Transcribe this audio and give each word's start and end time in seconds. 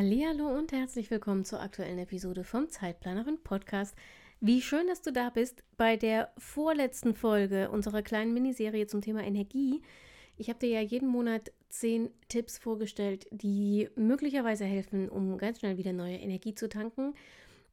Hallo 0.00 0.56
und 0.56 0.70
herzlich 0.70 1.10
willkommen 1.10 1.44
zur 1.44 1.60
aktuellen 1.60 1.98
Episode 1.98 2.44
vom 2.44 2.68
Zeitplanerin 2.68 3.42
Podcast. 3.42 3.96
Wie 4.40 4.62
schön, 4.62 4.86
dass 4.86 5.02
du 5.02 5.12
da 5.12 5.28
bist 5.28 5.64
bei 5.76 5.96
der 5.96 6.30
vorletzten 6.38 7.16
Folge 7.16 7.68
unserer 7.68 8.02
kleinen 8.02 8.32
Miniserie 8.32 8.86
zum 8.86 9.00
Thema 9.00 9.24
Energie. 9.24 9.82
Ich 10.36 10.50
habe 10.50 10.60
dir 10.60 10.68
ja 10.68 10.80
jeden 10.82 11.08
Monat 11.08 11.50
zehn 11.68 12.10
Tipps 12.28 12.58
vorgestellt, 12.58 13.26
die 13.32 13.88
möglicherweise 13.96 14.66
helfen, 14.66 15.08
um 15.08 15.36
ganz 15.36 15.58
schnell 15.58 15.78
wieder 15.78 15.92
neue 15.92 16.18
Energie 16.18 16.54
zu 16.54 16.68
tanken. 16.68 17.14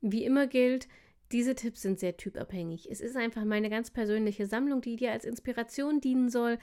Wie 0.02 0.26
immer 0.26 0.48
gilt, 0.48 0.88
diese 1.32 1.54
Tipps 1.54 1.84
sind 1.84 2.00
sehr 2.00 2.18
typabhängig. 2.18 2.90
Es 2.90 3.02
ist 3.02 3.18
einfach 3.18 3.46
meine 3.46 3.70
ganz 3.70 3.92
persönliche 3.92 4.48
Sammlung, 4.48 4.82
die 4.82 4.96
dir 4.96 5.12
als 5.12 5.26
Inspiration 5.26 6.02
dienen 6.02 6.30
soll. 6.30 6.58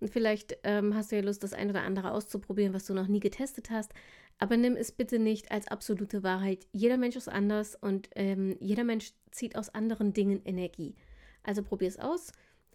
Und 0.00 0.10
vielleicht 0.10 0.58
ähm, 0.62 0.94
hast 0.94 1.10
du 1.10 1.16
ja 1.16 1.22
Lust, 1.22 1.42
das 1.42 1.54
ein 1.54 1.70
oder 1.70 1.82
andere 1.82 2.12
auszuprobieren, 2.12 2.72
was 2.72 2.86
du 2.86 2.94
noch 2.94 3.08
nie 3.08 3.18
getestet 3.18 3.70
hast. 3.70 3.92
Aber 4.38 4.56
nimm 4.56 4.76
es 4.76 4.92
bitte 4.92 5.18
nicht 5.18 5.50
als 5.50 5.68
absolute 5.68 6.22
Wahrheit. 6.22 6.66
Jeder 6.72 6.96
Mensch 6.96 7.16
ist 7.16 7.28
anders 7.28 7.74
und 7.74 8.08
ähm, 8.14 8.56
jeder 8.60 8.84
Mensch 8.84 9.12
zieht 9.32 9.56
aus 9.56 9.68
anderen 9.74 10.12
Dingen 10.12 10.42
Energie. 10.44 10.94
Also 11.42 11.62
probier 11.62 11.88
es 11.88 11.98
aus 11.98 12.32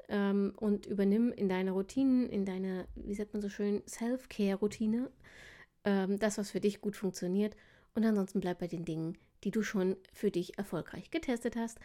ähm, 0.10 0.54
und 0.58 0.86
übernimm 0.86 1.32
in 1.32 1.48
deine 1.48 1.72
Routinen, 1.72 2.30
in 2.30 2.46
deine, 2.46 2.88
wie 2.96 3.16
sagt 3.16 3.34
man 3.34 3.42
so 3.42 3.50
schön, 3.50 3.82
Self-Care-Routine, 3.88 5.10
ähm, 5.86 6.20
das, 6.20 6.38
was 6.38 6.52
für 6.52 6.60
dich 6.60 6.82
gut 6.82 6.96
funktioniert. 6.96 7.56
Und 7.96 8.04
ansonsten 8.06 8.40
bleib 8.40 8.60
bei 8.60 8.68
den 8.68 8.86
Dingen, 8.86 9.18
die 9.44 9.52
du 9.52 9.62
schon 9.62 9.96
für 10.12 10.32
dich 10.32 10.58
erfolgreich 10.58 11.12
getestet 11.12 11.56
hast. 11.56 11.80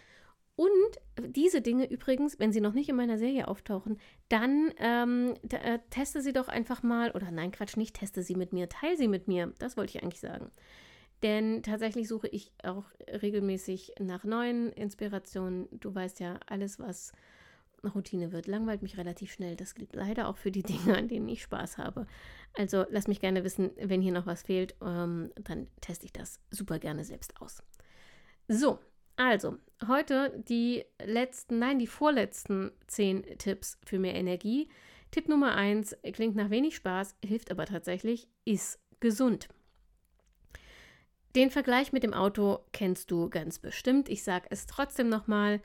Und 0.58 1.30
diese 1.36 1.60
Dinge 1.60 1.88
übrigens, 1.88 2.40
wenn 2.40 2.52
sie 2.52 2.60
noch 2.60 2.72
nicht 2.72 2.88
in 2.88 2.96
meiner 2.96 3.16
Serie 3.16 3.46
auftauchen, 3.46 3.96
dann 4.28 4.72
ähm, 4.78 5.34
äh, 5.50 5.78
teste 5.90 6.20
sie 6.20 6.32
doch 6.32 6.48
einfach 6.48 6.82
mal, 6.82 7.12
oder 7.12 7.30
nein, 7.30 7.52
Quatsch, 7.52 7.76
nicht 7.76 7.94
teste 7.94 8.24
sie 8.24 8.34
mit 8.34 8.52
mir, 8.52 8.68
teile 8.68 8.96
sie 8.96 9.06
mit 9.06 9.28
mir. 9.28 9.52
Das 9.60 9.76
wollte 9.76 9.96
ich 9.96 10.02
eigentlich 10.02 10.18
sagen. 10.18 10.50
Denn 11.22 11.62
tatsächlich 11.62 12.08
suche 12.08 12.26
ich 12.26 12.50
auch 12.64 12.86
regelmäßig 13.22 13.92
nach 14.00 14.24
neuen 14.24 14.72
Inspirationen. 14.72 15.68
Du 15.70 15.94
weißt 15.94 16.18
ja, 16.18 16.40
alles, 16.48 16.80
was 16.80 17.12
Routine 17.84 18.32
wird, 18.32 18.48
langweilt 18.48 18.82
mich 18.82 18.98
relativ 18.98 19.30
schnell. 19.30 19.54
Das 19.54 19.76
gilt 19.76 19.94
leider 19.94 20.26
auch 20.26 20.38
für 20.38 20.50
die 20.50 20.62
Dinge, 20.64 20.98
an 20.98 21.06
denen 21.06 21.28
ich 21.28 21.42
Spaß 21.42 21.78
habe. 21.78 22.08
Also 22.54 22.84
lass 22.90 23.06
mich 23.06 23.20
gerne 23.20 23.44
wissen, 23.44 23.70
wenn 23.76 24.02
hier 24.02 24.12
noch 24.12 24.26
was 24.26 24.42
fehlt, 24.42 24.74
ähm, 24.82 25.30
dann 25.40 25.68
teste 25.80 26.04
ich 26.04 26.12
das 26.12 26.40
super 26.50 26.80
gerne 26.80 27.04
selbst 27.04 27.40
aus. 27.40 27.62
So, 28.48 28.80
also, 29.18 29.58
heute 29.88 30.32
die 30.48 30.84
letzten, 31.04 31.58
nein, 31.58 31.80
die 31.80 31.88
vorletzten 31.88 32.70
zehn 32.86 33.24
Tipps 33.38 33.76
für 33.84 33.98
mehr 33.98 34.14
Energie. 34.14 34.68
Tipp 35.10 35.28
Nummer 35.28 35.56
eins 35.56 35.96
klingt 36.12 36.36
nach 36.36 36.50
wenig 36.50 36.76
Spaß, 36.76 37.16
hilft 37.24 37.50
aber 37.50 37.66
tatsächlich, 37.66 38.28
ist 38.44 38.80
gesund. 39.00 39.48
Den 41.34 41.50
Vergleich 41.50 41.92
mit 41.92 42.04
dem 42.04 42.14
Auto 42.14 42.60
kennst 42.72 43.10
du 43.10 43.28
ganz 43.28 43.58
bestimmt. 43.58 44.08
Ich 44.08 44.22
sage 44.22 44.46
es 44.50 44.66
trotzdem 44.66 45.08
nochmal, 45.08 45.60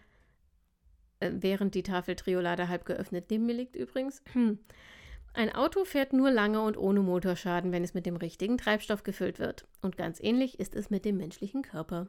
äh, 1.19 1.30
während 1.34 1.75
die 1.75 1.84
Tafel 1.84 2.16
Triolade 2.16 2.69
halb 2.69 2.86
geöffnet 2.86 3.25
neben 3.30 3.46
mir 3.46 3.53
liegt 3.53 3.75
übrigens. 3.75 4.24
Ein 5.36 5.53
Auto 5.53 5.86
fährt 5.86 6.12
nur 6.12 6.31
lange 6.31 6.62
und 6.62 6.75
ohne 6.75 7.02
Motorschaden, 7.02 7.72
wenn 7.72 7.84
es 7.84 7.94
mit 7.94 8.08
dem 8.08 8.16
richtigen 8.18 8.58
Treibstoff 8.58 9.03
gefüllt 9.03 9.38
wird. 9.38 9.68
Und 9.81 9.96
ganz 9.96 10.19
ähnlich 10.19 10.59
ist 10.59 10.75
es 10.75 10.90
mit 10.90 11.06
dem 11.06 11.18
menschlichen 11.18 11.62
Körper. 11.62 12.08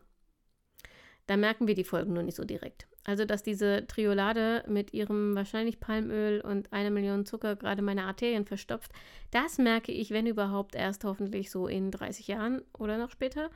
Da 1.27 1.37
merken 1.37 1.67
wir 1.67 1.75
die 1.75 1.85
Folgen 1.85 2.13
nur 2.13 2.23
nicht 2.23 2.37
so 2.37 2.45
direkt. 2.45 2.87
Also, 3.07 3.25
dass 3.25 3.43
diese 3.43 3.87
Triolade 3.87 4.65
mit 4.67 4.93
ihrem 4.95 5.35
wahrscheinlich 5.35 5.81
Palmöl 5.81 6.41
und 6.41 6.73
einer 6.73 6.91
Million 6.91 7.27
Zucker 7.27 7.57
gerade 7.57 7.83
meine 7.83 8.05
Arterien 8.05 8.47
verstopft, 8.47 8.93
das 9.31 9.59
merke 9.59 9.93
ich, 9.93 10.11
wenn 10.11 10.27
überhaupt, 10.27 10.75
erst 10.75 11.05
hoffentlich 11.05 11.51
so 11.51 11.67
in 11.67 11.91
30 11.91 12.29
Jahren 12.29 12.63
oder 12.79 12.99
noch 12.99 13.11
später. 13.11 13.51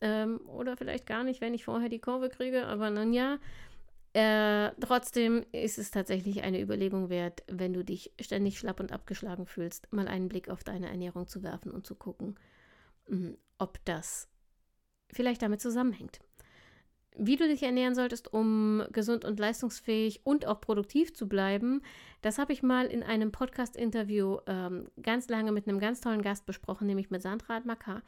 Ähm, 0.00 0.40
oder 0.46 0.76
vielleicht 0.76 1.06
gar 1.06 1.24
nicht, 1.24 1.40
wenn 1.40 1.54
ich 1.54 1.64
vorher 1.64 1.88
die 1.88 1.98
Kurve 2.00 2.28
kriege, 2.28 2.66
aber 2.66 2.90
nun 2.90 3.12
ja. 3.12 3.38
Äh, 4.12 4.72
trotzdem 4.80 5.44
ist 5.52 5.78
es 5.78 5.92
tatsächlich 5.92 6.42
eine 6.42 6.60
Überlegung 6.60 7.10
wert, 7.10 7.44
wenn 7.46 7.72
du 7.72 7.84
dich 7.84 8.12
ständig 8.20 8.58
schlapp 8.58 8.80
und 8.80 8.90
abgeschlagen 8.92 9.46
fühlst, 9.46 9.92
mal 9.92 10.08
einen 10.08 10.28
Blick 10.28 10.48
auf 10.48 10.64
deine 10.64 10.88
Ernährung 10.88 11.28
zu 11.28 11.44
werfen 11.44 11.70
und 11.70 11.86
zu 11.86 11.94
gucken, 11.94 12.36
mh, 13.06 13.34
ob 13.58 13.78
das 13.84 14.28
vielleicht 15.12 15.42
damit 15.42 15.60
zusammenhängt 15.60 16.18
wie 17.16 17.36
du 17.36 17.46
dich 17.46 17.62
ernähren 17.62 17.94
solltest, 17.94 18.32
um 18.32 18.84
gesund 18.92 19.24
und 19.24 19.38
leistungsfähig 19.38 20.20
und 20.24 20.46
auch 20.46 20.60
produktiv 20.60 21.12
zu 21.12 21.28
bleiben, 21.28 21.82
das 22.22 22.38
habe 22.38 22.52
ich 22.52 22.62
mal 22.62 22.86
in 22.86 23.02
einem 23.02 23.32
Podcast-Interview 23.32 24.38
ähm, 24.46 24.88
ganz 25.02 25.28
lange 25.28 25.52
mit 25.52 25.66
einem 25.66 25.80
ganz 25.80 26.00
tollen 26.00 26.22
Gast 26.22 26.46
besprochen, 26.46 26.86
nämlich 26.86 27.10
mit 27.10 27.22
Sandra 27.22 27.56
Admaka. 27.56 28.02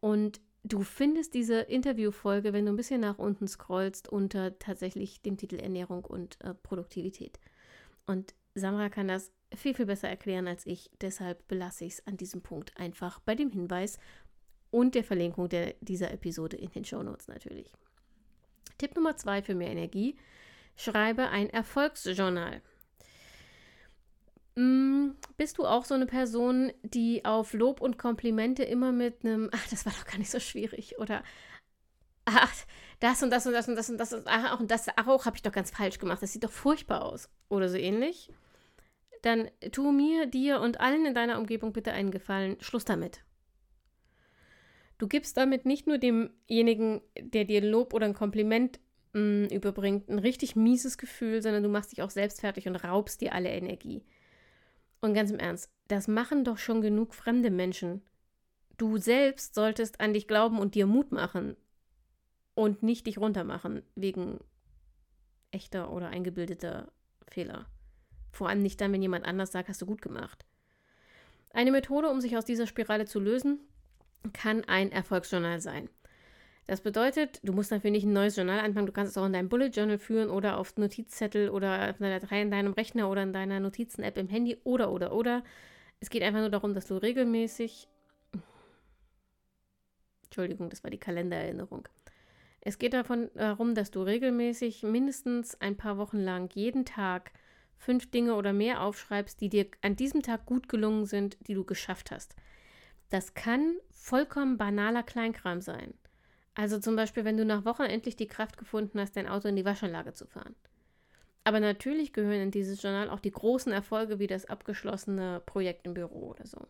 Und 0.00 0.40
du 0.64 0.82
findest 0.82 1.34
diese 1.34 1.60
Interviewfolge, 1.60 2.52
wenn 2.52 2.66
du 2.66 2.72
ein 2.72 2.76
bisschen 2.76 3.00
nach 3.00 3.18
unten 3.18 3.46
scrollst, 3.46 4.08
unter 4.08 4.58
tatsächlich 4.58 5.22
dem 5.22 5.36
Titel 5.36 5.56
Ernährung 5.56 6.04
und 6.04 6.42
äh, 6.42 6.54
Produktivität. 6.54 7.38
Und 8.06 8.34
Sandra 8.54 8.88
kann 8.88 9.08
das 9.08 9.30
viel, 9.54 9.74
viel 9.74 9.86
besser 9.86 10.08
erklären 10.08 10.48
als 10.48 10.66
ich. 10.66 10.90
Deshalb 11.00 11.46
belasse 11.48 11.84
ich 11.84 11.94
es 11.94 12.06
an 12.06 12.16
diesem 12.16 12.42
Punkt 12.42 12.76
einfach 12.78 13.20
bei 13.20 13.34
dem 13.34 13.50
Hinweis 13.50 13.98
und 14.70 14.94
der 14.94 15.04
Verlinkung 15.04 15.48
der, 15.48 15.74
dieser 15.80 16.10
Episode 16.10 16.56
in 16.56 16.70
den 16.70 16.84
Show 16.84 17.02
Notes 17.02 17.28
natürlich. 17.28 17.72
Tipp 18.78 18.96
Nummer 18.96 19.16
zwei 19.16 19.42
für 19.42 19.54
mehr 19.54 19.70
Energie. 19.70 20.16
Schreibe 20.76 21.28
ein 21.28 21.50
Erfolgsjournal. 21.50 22.62
Mm, 24.54 25.10
bist 25.36 25.58
du 25.58 25.64
auch 25.64 25.84
so 25.84 25.94
eine 25.94 26.06
Person, 26.06 26.72
die 26.82 27.24
auf 27.24 27.54
Lob 27.54 27.80
und 27.80 27.98
Komplimente 27.98 28.64
immer 28.64 28.92
mit 28.92 29.24
einem, 29.24 29.48
ach, 29.52 29.66
das 29.68 29.86
war 29.86 29.92
doch 29.92 30.04
gar 30.04 30.18
nicht 30.18 30.30
so 30.30 30.40
schwierig 30.40 30.98
oder 30.98 31.22
ach, 32.26 32.54
das 33.00 33.22
und 33.22 33.30
das 33.30 33.46
und 33.46 33.52
das 33.52 33.68
und 33.68 33.76
das 33.76 33.90
und 33.90 33.98
das 33.98 34.12
und 34.12 34.22
ach, 34.26 34.60
und 34.60 34.70
das 34.70 34.88
auch 34.88 35.24
habe 35.24 35.36
ich 35.36 35.42
doch 35.42 35.52
ganz 35.52 35.70
falsch 35.70 35.98
gemacht, 35.98 36.22
das 36.22 36.32
sieht 36.32 36.44
doch 36.44 36.52
furchtbar 36.52 37.02
aus 37.02 37.30
oder 37.48 37.68
so 37.68 37.76
ähnlich, 37.76 38.30
dann 39.22 39.50
tu 39.72 39.90
mir, 39.90 40.26
dir 40.26 40.60
und 40.60 40.80
allen 40.80 41.06
in 41.06 41.14
deiner 41.14 41.38
Umgebung 41.38 41.72
bitte 41.72 41.92
einen 41.92 42.10
Gefallen, 42.10 42.60
Schluss 42.60 42.84
damit. 42.84 43.20
Du 45.02 45.08
gibst 45.08 45.36
damit 45.36 45.66
nicht 45.66 45.88
nur 45.88 45.98
demjenigen, 45.98 47.00
der 47.18 47.44
dir 47.44 47.60
Lob 47.60 47.92
oder 47.92 48.06
ein 48.06 48.14
Kompliment 48.14 48.78
mh, 49.14 49.20
mm, 49.20 49.44
überbringt, 49.46 50.08
ein 50.08 50.20
richtig 50.20 50.54
mieses 50.54 50.96
Gefühl, 50.96 51.42
sondern 51.42 51.64
du 51.64 51.68
machst 51.68 51.90
dich 51.90 52.02
auch 52.02 52.10
selbst 52.10 52.40
fertig 52.40 52.68
und 52.68 52.76
raubst 52.76 53.20
dir 53.20 53.34
alle 53.34 53.48
Energie. 53.48 54.04
Und 55.00 55.12
ganz 55.12 55.32
im 55.32 55.40
Ernst, 55.40 55.72
das 55.88 56.06
machen 56.06 56.44
doch 56.44 56.56
schon 56.56 56.82
genug 56.82 57.16
fremde 57.16 57.50
Menschen. 57.50 58.02
Du 58.78 58.96
selbst 58.96 59.56
solltest 59.56 60.00
an 60.00 60.12
dich 60.12 60.28
glauben 60.28 60.60
und 60.60 60.76
dir 60.76 60.86
Mut 60.86 61.10
machen 61.10 61.56
und 62.54 62.84
nicht 62.84 63.08
dich 63.08 63.18
runtermachen 63.18 63.82
wegen 63.96 64.38
echter 65.50 65.92
oder 65.92 66.10
eingebildeter 66.10 66.92
Fehler. 67.26 67.66
Vor 68.30 68.48
allem 68.48 68.62
nicht 68.62 68.80
dann, 68.80 68.92
wenn 68.92 69.02
jemand 69.02 69.24
anders 69.24 69.50
sagt, 69.50 69.68
hast 69.68 69.82
du 69.82 69.86
gut 69.86 70.00
gemacht. 70.00 70.46
Eine 71.50 71.72
Methode, 71.72 72.08
um 72.08 72.20
sich 72.20 72.36
aus 72.36 72.44
dieser 72.44 72.68
Spirale 72.68 73.04
zu 73.04 73.18
lösen, 73.18 73.58
kann 74.32 74.64
ein 74.64 74.92
Erfolgsjournal 74.92 75.60
sein. 75.60 75.88
Das 76.66 76.80
bedeutet, 76.80 77.40
du 77.42 77.52
musst 77.52 77.72
dafür 77.72 77.90
nicht 77.90 78.04
ein 78.04 78.12
neues 78.12 78.36
Journal 78.36 78.60
anfangen, 78.60 78.86
du 78.86 78.92
kannst 78.92 79.10
es 79.10 79.18
auch 79.18 79.26
in 79.26 79.32
deinem 79.32 79.48
Bullet 79.48 79.68
Journal 79.68 79.98
führen 79.98 80.30
oder 80.30 80.58
auf 80.58 80.76
Notizzettel 80.76 81.50
oder 81.50 81.90
auf 81.90 82.00
einer 82.00 82.18
Datei 82.18 82.40
in 82.40 82.50
deinem 82.50 82.72
Rechner 82.72 83.10
oder 83.10 83.22
in 83.22 83.32
deiner 83.32 83.58
Notizen-App 83.58 84.16
im 84.16 84.28
Handy 84.28 84.56
oder, 84.64 84.92
oder, 84.92 85.12
oder. 85.12 85.42
Es 86.00 86.08
geht 86.08 86.22
einfach 86.22 86.40
nur 86.40 86.50
darum, 86.50 86.74
dass 86.74 86.86
du 86.86 86.96
regelmäßig. 86.96 87.88
Entschuldigung, 90.24 90.70
das 90.70 90.82
war 90.82 90.90
die 90.90 90.98
Kalendererinnerung. 90.98 91.88
Es 92.60 92.78
geht 92.78 92.94
davon 92.94 93.28
darum, 93.34 93.74
dass 93.74 93.90
du 93.90 94.02
regelmäßig 94.02 94.84
mindestens 94.84 95.60
ein 95.60 95.76
paar 95.76 95.98
Wochen 95.98 96.18
lang 96.18 96.48
jeden 96.54 96.84
Tag 96.84 97.32
fünf 97.76 98.10
Dinge 98.12 98.36
oder 98.36 98.52
mehr 98.52 98.82
aufschreibst, 98.82 99.40
die 99.40 99.48
dir 99.48 99.66
an 99.82 99.96
diesem 99.96 100.22
Tag 100.22 100.46
gut 100.46 100.68
gelungen 100.68 101.04
sind, 101.04 101.36
die 101.48 101.54
du 101.54 101.64
geschafft 101.64 102.12
hast. 102.12 102.36
Das 103.12 103.34
kann 103.34 103.76
vollkommen 103.90 104.56
banaler 104.56 105.02
Kleinkram 105.02 105.60
sein. 105.60 105.92
Also 106.54 106.80
zum 106.80 106.96
Beispiel, 106.96 107.26
wenn 107.26 107.36
du 107.36 107.44
nach 107.44 107.66
Wochen 107.66 107.82
endlich 107.82 108.16
die 108.16 108.26
Kraft 108.26 108.56
gefunden 108.56 108.98
hast, 108.98 109.18
dein 109.18 109.28
Auto 109.28 109.48
in 109.48 109.56
die 109.56 109.66
Waschanlage 109.66 110.14
zu 110.14 110.26
fahren. 110.26 110.54
Aber 111.44 111.60
natürlich 111.60 112.14
gehören 112.14 112.40
in 112.40 112.50
dieses 112.50 112.80
Journal 112.80 113.10
auch 113.10 113.20
die 113.20 113.30
großen 113.30 113.70
Erfolge 113.70 114.18
wie 114.18 114.28
das 114.28 114.46
abgeschlossene 114.46 115.42
Projekt 115.44 115.86
im 115.86 115.92
Büro 115.92 116.30
oder 116.30 116.46
so. 116.46 116.66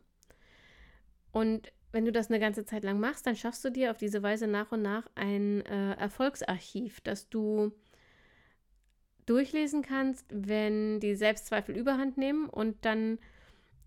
Und 1.31 1.73
wenn 1.93 2.07
du 2.07 2.11
das 2.11 2.29
eine 2.29 2.41
ganze 2.41 2.65
Zeit 2.65 2.83
lang 2.83 2.99
machst, 2.99 3.25
dann 3.25 3.37
schaffst 3.37 3.65
du 3.65 3.71
dir 3.71 3.93
auf 3.93 3.99
diese 3.99 4.25
Weise 4.25 4.49
nach 4.49 4.73
und 4.73 4.83
nach 4.83 5.07
ein 5.15 5.65
äh, 5.67 5.93
Erfolgsarchiv, 5.93 7.03
das 7.03 7.29
du 7.29 7.71
durchlesen 9.27 9.83
kannst, 9.83 10.27
wenn 10.29 10.99
die 10.99 11.15
Selbstzweifel 11.15 11.77
überhand 11.77 12.19
nehmen 12.19 12.49
und 12.49 12.85
dann 12.85 13.21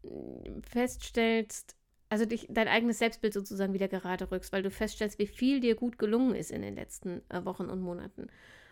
mm, 0.03 0.61
feststellst, 0.61 1.75
also 2.09 2.25
dich, 2.25 2.47
dein 2.49 2.67
eigenes 2.67 2.99
Selbstbild 2.99 3.33
sozusagen 3.33 3.73
wieder 3.73 3.87
gerade 3.87 4.29
rückst, 4.31 4.53
weil 4.53 4.63
du 4.63 4.71
feststellst, 4.71 5.19
wie 5.19 5.27
viel 5.27 5.59
dir 5.59 5.75
gut 5.75 5.97
gelungen 5.97 6.35
ist 6.35 6.51
in 6.51 6.61
den 6.61 6.75
letzten 6.75 7.21
äh, 7.29 7.43
Wochen 7.45 7.65
und 7.65 7.81
Monaten. 7.81 8.27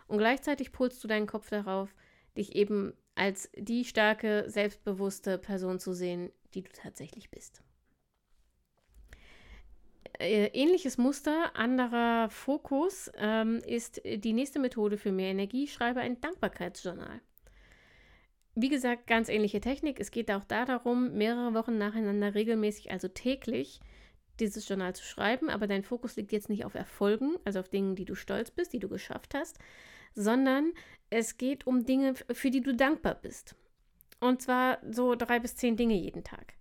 Und 0.06 0.18
gleichzeitig 0.18 0.72
pulst 0.72 1.02
du 1.02 1.08
deinen 1.08 1.26
Kopf 1.26 1.50
darauf, 1.50 1.94
dich 2.36 2.54
eben 2.54 2.94
als 3.14 3.50
die 3.56 3.84
starke, 3.84 4.44
selbstbewusste 4.48 5.38
Person 5.38 5.78
zu 5.78 5.92
sehen, 5.92 6.30
die 6.54 6.62
du 6.62 6.70
tatsächlich 6.72 7.30
bist. 7.30 7.62
Äh, 10.18 10.46
ähnliches 10.52 10.96
Muster, 10.98 11.56
anderer 11.56 12.28
Fokus 12.30 13.10
ähm, 13.16 13.60
ist 13.66 14.00
die 14.04 14.32
nächste 14.32 14.60
Methode 14.60 14.96
für 14.96 15.10
mehr 15.10 15.30
Energie. 15.30 15.66
Schreibe 15.66 16.00
ein 16.00 16.20
Dankbarkeitsjournal. 16.20 17.20
Wie 18.54 18.68
gesagt, 18.68 19.06
ganz 19.06 19.28
ähnliche 19.28 19.60
Technik. 19.60 19.98
Es 19.98 20.10
geht 20.10 20.30
auch 20.30 20.44
da 20.44 20.64
darum, 20.64 21.14
mehrere 21.14 21.54
Wochen 21.54 21.76
nacheinander 21.76 22.34
regelmäßig, 22.34 22.92
also 22.92 23.08
täglich, 23.08 23.80
dieses 24.38 24.68
Journal 24.68 24.94
zu 24.94 25.04
schreiben. 25.04 25.50
Aber 25.50 25.66
dein 25.66 25.82
Fokus 25.82 26.16
liegt 26.16 26.32
jetzt 26.32 26.48
nicht 26.48 26.64
auf 26.64 26.74
Erfolgen, 26.74 27.36
also 27.44 27.60
auf 27.60 27.68
Dingen, 27.68 27.96
die 27.96 28.04
du 28.04 28.14
stolz 28.14 28.50
bist, 28.50 28.72
die 28.72 28.78
du 28.78 28.88
geschafft 28.88 29.34
hast, 29.34 29.58
sondern 30.14 30.72
es 31.10 31.36
geht 31.36 31.66
um 31.66 31.84
Dinge, 31.84 32.14
für 32.14 32.50
die 32.50 32.60
du 32.60 32.74
dankbar 32.74 33.16
bist. 33.16 33.56
Und 34.20 34.40
zwar 34.40 34.78
so 34.88 35.16
drei 35.16 35.40
bis 35.40 35.56
zehn 35.56 35.76
Dinge 35.76 35.94
jeden 35.94 36.22
Tag. 36.22 36.54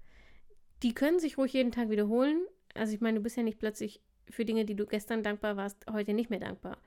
Die 0.82 0.94
können 0.94 1.20
sich 1.20 1.38
ruhig 1.38 1.54
jeden 1.54 1.72
Tag 1.72 1.90
wiederholen. 1.90 2.42
Also 2.74 2.94
ich 2.94 3.02
meine, 3.02 3.20
du 3.20 3.24
bist 3.24 3.38
ja 3.38 3.44
nicht 3.44 3.60
plötzlich 3.60 4.02
für 4.30 4.46
Dinge, 4.46 4.66
die 4.66 4.76
du 4.76 4.86
gestern 4.86 5.22
dankbar 5.22 5.58
warst, 5.58 5.86
heute 5.92 6.14
nicht 6.14 6.30
mehr 6.32 6.40
dankbar. 6.40 6.78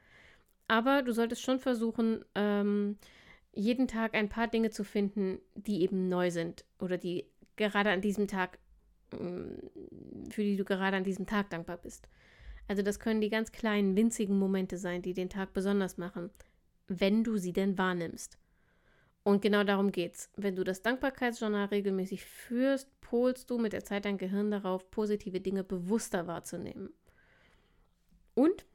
Aber 0.69 1.03
du 1.03 1.13
solltest 1.13 1.43
schon 1.43 1.61
versuchen, 1.61 2.25
ähm, 2.35 2.99
jeden 3.57 3.89
Tag 3.89 4.15
ein 4.15 4.29
paar 4.29 4.49
Dinge 4.49 4.71
zu 4.71 4.85
finden, 4.85 5.41
die 5.55 5.83
eben 5.83 6.09
neu 6.09 6.31
sind 6.31 6.65
oder 6.79 6.99
die 6.99 7.25
gerade 7.57 7.91
an 7.91 8.03
diesem 8.03 8.29
Tag, 8.29 8.59
mm, 9.13 10.31
für 10.31 10.43
die 10.43 10.57
du 10.57 10.65
gerade 10.65 10.97
an 10.97 11.05
diesem 11.05 11.27
Tag 11.27 11.51
dankbar 11.51 11.79
bist. 11.79 12.09
Also 12.69 12.83
das 12.83 13.01
können 13.01 13.21
die 13.21 13.31
ganz 13.31 13.53
kleinen, 13.53 13.97
winzigen 13.97 14.39
Momente 14.39 14.77
sein, 14.77 15.03
die 15.03 15.15
den 15.15 15.31
Tag 15.31 15.53
besonders 15.53 15.97
machen, 15.97 16.31
wenn 16.87 17.25
du 17.25 17.39
sie 17.39 17.53
denn 17.53 17.79
wahrnimmst. 17.79 18.39
Und 19.23 19.43
genau 19.43 19.65
darum 19.65 19.91
geht's. 19.91 20.31
Wenn 20.37 20.55
du 20.55 20.63
das 20.63 20.83
Dankbarkeitsjournal 20.83 21.67
regelmäßig 21.67 22.25
führst, 22.25 22.89
polst 23.01 23.51
du 23.51 23.59
mit 23.59 23.73
der 23.73 23.85
Zeit 23.85 24.05
dein 24.05 24.19
Gehirn 24.19 24.51
darauf, 24.51 24.89
positive 24.91 25.41
Dinge 25.41 25.65
bewusster 25.65 26.27
wahrzunehmen. 26.27 26.91
Und 28.35 28.67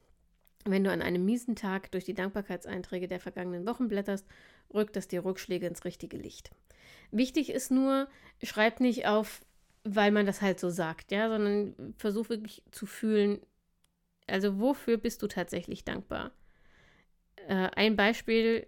wenn 0.64 0.84
du 0.84 0.90
an 0.90 1.02
einem 1.02 1.24
miesen 1.24 1.56
Tag 1.56 1.90
durch 1.90 2.04
die 2.04 2.14
Dankbarkeitseinträge 2.14 3.08
der 3.08 3.20
vergangenen 3.20 3.66
Wochen 3.66 3.88
blätterst, 3.88 4.26
rückt 4.72 4.96
das 4.96 5.08
die 5.08 5.16
Rückschläge 5.16 5.66
ins 5.66 5.84
richtige 5.84 6.16
Licht. 6.16 6.50
Wichtig 7.10 7.50
ist 7.50 7.70
nur, 7.70 8.08
schreib 8.42 8.80
nicht 8.80 9.06
auf, 9.06 9.40
weil 9.84 10.10
man 10.12 10.26
das 10.26 10.40
halt 10.40 10.60
so 10.60 10.70
sagt, 10.70 11.12
ja, 11.12 11.28
sondern 11.28 11.94
versuch 11.98 12.28
wirklich 12.28 12.62
zu 12.70 12.86
fühlen, 12.86 13.40
also 14.26 14.58
wofür 14.58 14.96
bist 14.96 15.22
du 15.22 15.26
tatsächlich 15.26 15.84
dankbar? 15.84 16.32
Äh, 17.48 17.68
ein 17.74 17.96
Beispiel, 17.96 18.66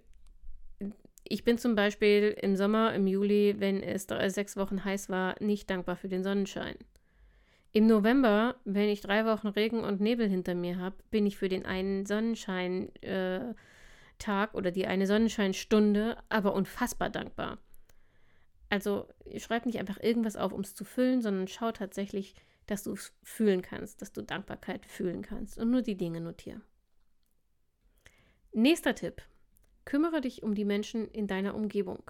ich 1.22 1.44
bin 1.44 1.58
zum 1.58 1.74
Beispiel 1.74 2.36
im 2.42 2.56
Sommer, 2.56 2.92
im 2.94 3.06
Juli, 3.06 3.56
wenn 3.58 3.82
es 3.82 4.06
sechs 4.34 4.56
Wochen 4.56 4.84
heiß 4.84 5.08
war, 5.08 5.36
nicht 5.40 5.70
dankbar 5.70 5.96
für 5.96 6.08
den 6.08 6.22
Sonnenschein. 6.22 6.76
Im 7.76 7.88
November, 7.88 8.54
wenn 8.64 8.88
ich 8.88 9.00
drei 9.00 9.26
Wochen 9.26 9.48
Regen 9.48 9.82
und 9.82 10.00
Nebel 10.00 10.28
hinter 10.28 10.54
mir 10.54 10.78
habe, 10.78 10.94
bin 11.10 11.26
ich 11.26 11.36
für 11.36 11.48
den 11.48 11.66
einen 11.66 12.06
Sonnenschein 12.06 12.94
äh, 13.02 13.52
oder 14.52 14.70
die 14.70 14.86
eine 14.86 15.08
Sonnenscheinstunde 15.08 16.16
aber 16.28 16.54
unfassbar 16.54 17.10
dankbar. 17.10 17.58
Also 18.70 19.08
schreib 19.38 19.66
nicht 19.66 19.80
einfach 19.80 20.00
irgendwas 20.00 20.36
auf, 20.36 20.52
um 20.52 20.60
es 20.60 20.76
zu 20.76 20.84
füllen, 20.84 21.20
sondern 21.20 21.48
schau 21.48 21.72
tatsächlich, 21.72 22.36
dass 22.66 22.84
du 22.84 22.92
es 22.92 23.12
fühlen 23.24 23.60
kannst, 23.60 24.00
dass 24.00 24.12
du 24.12 24.22
Dankbarkeit 24.22 24.86
fühlen 24.86 25.22
kannst 25.22 25.58
und 25.58 25.72
nur 25.72 25.82
die 25.82 25.96
Dinge 25.96 26.20
notieren. 26.20 26.62
Nächster 28.52 28.94
Tipp. 28.94 29.20
Kümmere 29.84 30.20
dich 30.20 30.44
um 30.44 30.54
die 30.54 30.64
Menschen 30.64 31.08
in 31.08 31.26
deiner 31.26 31.56
Umgebung 31.56 32.08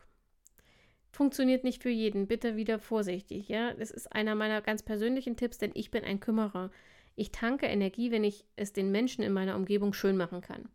funktioniert 1.15 1.65
nicht 1.65 1.83
für 1.83 1.91
jeden. 1.91 2.27
Bitte 2.27 2.57
wieder 2.57 2.79
vorsichtig, 2.79 3.49
ja. 3.49 3.73
Das 3.75 3.91
ist 3.91 4.13
einer 4.13 4.35
meiner 4.35 4.61
ganz 4.61 4.83
persönlichen 4.83 5.37
Tipps, 5.37 5.59
denn 5.59 5.73
ich 5.75 5.91
bin 5.91 6.05
ein 6.05 6.21
Kümmerer. 6.21 6.71
Ich 7.17 7.31
tanke 7.31 7.67
Energie, 7.67 8.11
wenn 8.11 8.25
ich 8.25 8.45
es 8.57 8.73
den 8.73 8.91
Menschen 8.91 9.23
in 9.23 9.33
meiner 9.33 9.57
Umgebung 9.57 9.93
schön 9.93 10.17
machen 10.17 10.41
kann. 10.41 10.69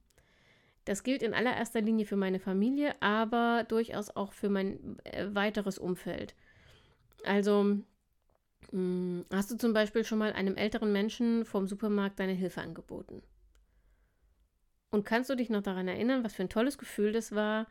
Das 0.85 1.03
gilt 1.03 1.21
in 1.21 1.33
allererster 1.33 1.81
Linie 1.81 2.05
für 2.05 2.15
meine 2.15 2.39
Familie, 2.39 2.99
aber 3.01 3.65
durchaus 3.67 4.09
auch 4.09 4.33
für 4.33 4.49
mein 4.49 4.97
äh, 5.03 5.27
weiteres 5.33 5.77
Umfeld. 5.77 6.33
Also, 7.25 7.63
mh, 7.63 7.83
hm, 8.71 9.25
hast 9.31 9.51
du 9.51 9.57
zum 9.57 9.73
Beispiel 9.73 10.03
schon 10.03 10.17
mal 10.17 10.33
einem 10.33 10.55
älteren 10.55 10.91
Menschen 10.91 11.45
vom 11.45 11.67
Supermarkt 11.67 12.19
deine 12.19 12.33
Hilfe 12.33 12.61
angeboten? 12.61 13.21
Und 14.91 15.05
kannst 15.05 15.29
du 15.29 15.35
dich 15.35 15.49
noch 15.49 15.61
daran 15.61 15.87
erinnern, 15.87 16.23
was 16.23 16.33
für 16.33 16.43
ein 16.43 16.49
tolles 16.49 16.77
Gefühl 16.77 17.11
das 17.11 17.35
war, 17.35 17.67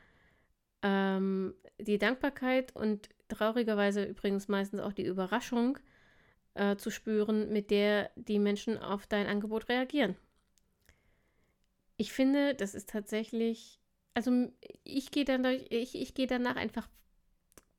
ähm, 0.82 1.54
die 1.78 1.98
Dankbarkeit 1.98 2.74
und 2.74 3.08
traurigerweise 3.28 4.04
übrigens 4.04 4.48
meistens 4.48 4.80
auch 4.80 4.92
die 4.92 5.04
Überraschung 5.04 5.78
äh, 6.54 6.76
zu 6.76 6.90
spüren, 6.90 7.52
mit 7.52 7.70
der 7.70 8.10
die 8.16 8.38
Menschen 8.38 8.78
auf 8.78 9.06
dein 9.06 9.26
Angebot 9.26 9.68
reagieren. 9.68 10.16
Ich 11.96 12.12
finde, 12.12 12.54
das 12.54 12.74
ist 12.74 12.88
tatsächlich, 12.88 13.80
also 14.14 14.50
ich 14.84 15.10
gehe 15.10 15.24
dann 15.24 15.42
durch, 15.42 15.66
ich, 15.70 15.94
ich 15.94 16.14
gehe 16.14 16.26
danach 16.26 16.56
einfach 16.56 16.88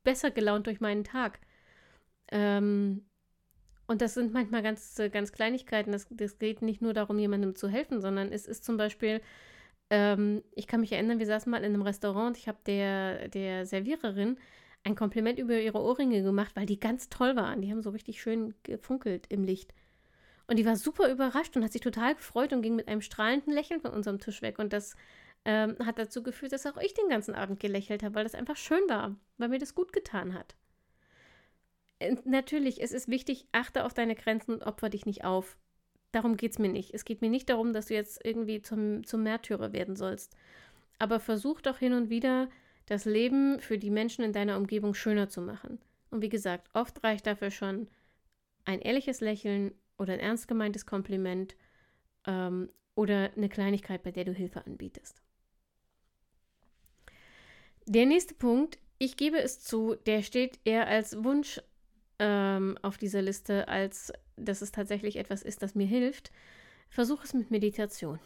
besser 0.04 0.30
gelaunt 0.30 0.66
durch 0.66 0.80
meinen 0.80 1.04
Tag. 1.04 1.40
Ähm, 2.30 3.04
und 3.86 4.02
das 4.02 4.14
sind 4.14 4.32
manchmal 4.32 4.62
ganz, 4.62 5.00
ganz 5.10 5.32
Kleinigkeiten. 5.32 5.92
Das, 5.92 6.06
das 6.10 6.38
geht 6.38 6.62
nicht 6.62 6.80
nur 6.80 6.94
darum, 6.94 7.18
jemandem 7.18 7.56
zu 7.56 7.68
helfen, 7.68 8.00
sondern 8.00 8.30
es 8.30 8.46
ist 8.46 8.64
zum 8.64 8.76
Beispiel 8.76 9.20
ähm, 9.90 10.42
ich 10.54 10.66
kann 10.66 10.80
mich 10.80 10.92
erinnern, 10.92 11.18
wir 11.18 11.26
saßen 11.26 11.50
mal 11.50 11.58
in 11.58 11.74
einem 11.74 11.82
Restaurant. 11.82 12.36
Ich 12.36 12.48
habe 12.48 12.58
der, 12.66 13.28
der 13.28 13.66
Serviererin 13.66 14.38
ein 14.84 14.94
Kompliment 14.94 15.38
über 15.38 15.60
ihre 15.60 15.80
Ohrringe 15.80 16.22
gemacht, 16.22 16.52
weil 16.54 16.66
die 16.66 16.80
ganz 16.80 17.08
toll 17.08 17.36
waren. 17.36 17.60
Die 17.60 17.70
haben 17.70 17.82
so 17.82 17.90
richtig 17.90 18.20
schön 18.20 18.54
gefunkelt 18.62 19.26
im 19.28 19.44
Licht. 19.44 19.74
Und 20.46 20.58
die 20.58 20.66
war 20.66 20.76
super 20.76 21.10
überrascht 21.10 21.56
und 21.56 21.64
hat 21.64 21.72
sich 21.72 21.82
total 21.82 22.14
gefreut 22.14 22.52
und 22.52 22.62
ging 22.62 22.74
mit 22.74 22.88
einem 22.88 23.02
strahlenden 23.02 23.52
Lächeln 23.52 23.80
von 23.80 23.92
unserem 23.92 24.18
Tisch 24.18 24.42
weg. 24.42 24.58
Und 24.58 24.72
das 24.72 24.96
ähm, 25.44 25.76
hat 25.84 25.98
dazu 25.98 26.22
geführt, 26.22 26.52
dass 26.52 26.66
auch 26.66 26.76
ich 26.76 26.94
den 26.94 27.08
ganzen 27.08 27.34
Abend 27.34 27.60
gelächelt 27.60 28.02
habe, 28.02 28.14
weil 28.14 28.24
das 28.24 28.34
einfach 28.34 28.56
schön 28.56 28.82
war, 28.88 29.16
weil 29.38 29.48
mir 29.48 29.58
das 29.58 29.74
gut 29.74 29.92
getan 29.92 30.34
hat. 30.34 30.56
Und 32.02 32.26
natürlich, 32.26 32.82
es 32.82 32.92
ist 32.92 33.08
wichtig, 33.08 33.46
achte 33.52 33.84
auf 33.84 33.94
deine 33.94 34.14
Grenzen 34.14 34.54
und 34.54 34.62
opfer 34.62 34.88
dich 34.88 35.06
nicht 35.06 35.24
auf. 35.24 35.56
Darum 36.12 36.36
geht 36.36 36.52
es 36.52 36.58
mir 36.58 36.68
nicht. 36.68 36.92
Es 36.92 37.04
geht 37.04 37.20
mir 37.20 37.30
nicht 37.30 37.48
darum, 37.48 37.72
dass 37.72 37.86
du 37.86 37.94
jetzt 37.94 38.24
irgendwie 38.24 38.62
zum, 38.62 39.04
zum 39.04 39.22
Märtyrer 39.22 39.72
werden 39.72 39.96
sollst. 39.96 40.36
Aber 40.98 41.20
versuch 41.20 41.60
doch 41.60 41.78
hin 41.78 41.92
und 41.92 42.10
wieder, 42.10 42.48
das 42.86 43.04
Leben 43.04 43.60
für 43.60 43.78
die 43.78 43.90
Menschen 43.90 44.24
in 44.24 44.32
deiner 44.32 44.56
Umgebung 44.56 44.94
schöner 44.94 45.28
zu 45.28 45.40
machen. 45.40 45.78
Und 46.10 46.22
wie 46.22 46.28
gesagt, 46.28 46.68
oft 46.74 47.02
reicht 47.04 47.26
dafür 47.26 47.50
schon 47.50 47.88
ein 48.64 48.80
ehrliches 48.80 49.20
Lächeln 49.20 49.72
oder 49.96 50.14
ein 50.14 50.20
ernst 50.20 50.48
gemeintes 50.48 50.86
Kompliment 50.86 51.54
ähm, 52.26 52.68
oder 52.94 53.30
eine 53.36 53.48
Kleinigkeit, 53.48 54.02
bei 54.02 54.10
der 54.10 54.24
du 54.24 54.32
Hilfe 54.32 54.66
anbietest. 54.66 55.22
Der 57.86 58.06
nächste 58.06 58.34
Punkt, 58.34 58.78
ich 58.98 59.16
gebe 59.16 59.38
es 59.38 59.60
zu, 59.60 59.94
der 60.06 60.22
steht 60.22 60.58
eher 60.64 60.86
als 60.86 61.24
Wunsch 61.24 61.60
ähm, 62.20 62.78
auf 62.82 62.98
dieser 62.98 63.22
Liste, 63.22 63.66
als 63.66 64.12
dass 64.36 64.62
es 64.62 64.70
tatsächlich 64.70 65.16
etwas 65.16 65.42
ist, 65.42 65.62
das 65.62 65.74
mir 65.74 65.86
hilft, 65.86 66.30
versuch 66.88 67.24
es 67.24 67.34
mit 67.34 67.50
Meditation. 67.50 68.20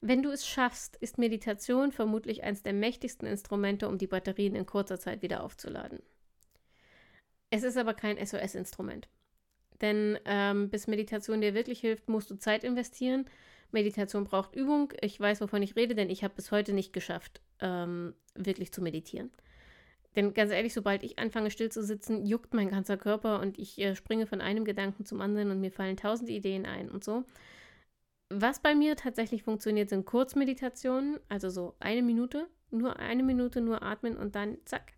Wenn 0.00 0.22
du 0.22 0.30
es 0.30 0.46
schaffst, 0.46 0.96
ist 0.96 1.18
Meditation 1.18 1.90
vermutlich 1.90 2.44
eines 2.44 2.62
der 2.62 2.72
mächtigsten 2.72 3.26
Instrumente, 3.26 3.88
um 3.88 3.98
die 3.98 4.06
Batterien 4.06 4.54
in 4.54 4.66
kurzer 4.66 5.00
Zeit 5.00 5.22
wieder 5.22 5.42
aufzuladen. 5.42 6.00
Es 7.50 7.62
ist 7.62 7.76
aber 7.76 7.94
kein 7.94 8.24
SOS-Instrument. 8.24 9.08
Denn 9.80 10.18
ähm, 10.24 10.70
bis 10.70 10.86
Meditation 10.86 11.40
dir 11.40 11.54
wirklich 11.54 11.80
hilft, 11.80 12.08
musst 12.08 12.30
du 12.30 12.36
Zeit 12.36 12.64
investieren. 12.64 13.26
Meditation 13.72 14.24
braucht 14.24 14.54
Übung. 14.54 14.92
Ich 15.00 15.18
weiß, 15.18 15.40
wovon 15.40 15.62
ich 15.62 15.76
rede, 15.76 15.94
denn 15.94 16.10
ich 16.10 16.24
habe 16.24 16.34
bis 16.34 16.50
heute 16.50 16.72
nicht 16.72 16.92
geschafft, 16.92 17.40
ähm, 17.60 18.14
wirklich 18.34 18.72
zu 18.72 18.80
meditieren. 18.80 19.30
Denn 20.16 20.32
ganz 20.32 20.50
ehrlich, 20.50 20.72
sobald 20.72 21.02
ich 21.02 21.18
anfange 21.18 21.50
still 21.50 21.70
zu 21.70 21.82
sitzen, 21.82 22.24
juckt 22.24 22.54
mein 22.54 22.70
ganzer 22.70 22.96
Körper 22.96 23.40
und 23.40 23.58
ich 23.58 23.78
äh, 23.78 23.94
springe 23.94 24.26
von 24.26 24.40
einem 24.40 24.64
Gedanken 24.64 25.04
zum 25.04 25.20
anderen 25.20 25.50
und 25.50 25.60
mir 25.60 25.70
fallen 25.70 25.96
tausend 25.96 26.30
Ideen 26.30 26.64
ein 26.64 26.90
und 26.90 27.04
so. 27.04 27.24
Was 28.30 28.60
bei 28.60 28.74
mir 28.74 28.96
tatsächlich 28.96 29.42
funktioniert, 29.42 29.90
sind 29.90 30.06
Kurzmeditationen, 30.06 31.20
also 31.28 31.50
so 31.50 31.76
eine 31.78 32.02
Minute, 32.02 32.48
nur 32.70 32.98
eine 32.98 33.22
Minute, 33.22 33.60
nur 33.60 33.82
atmen 33.82 34.16
und 34.16 34.34
dann 34.34 34.58
zack, 34.64 34.94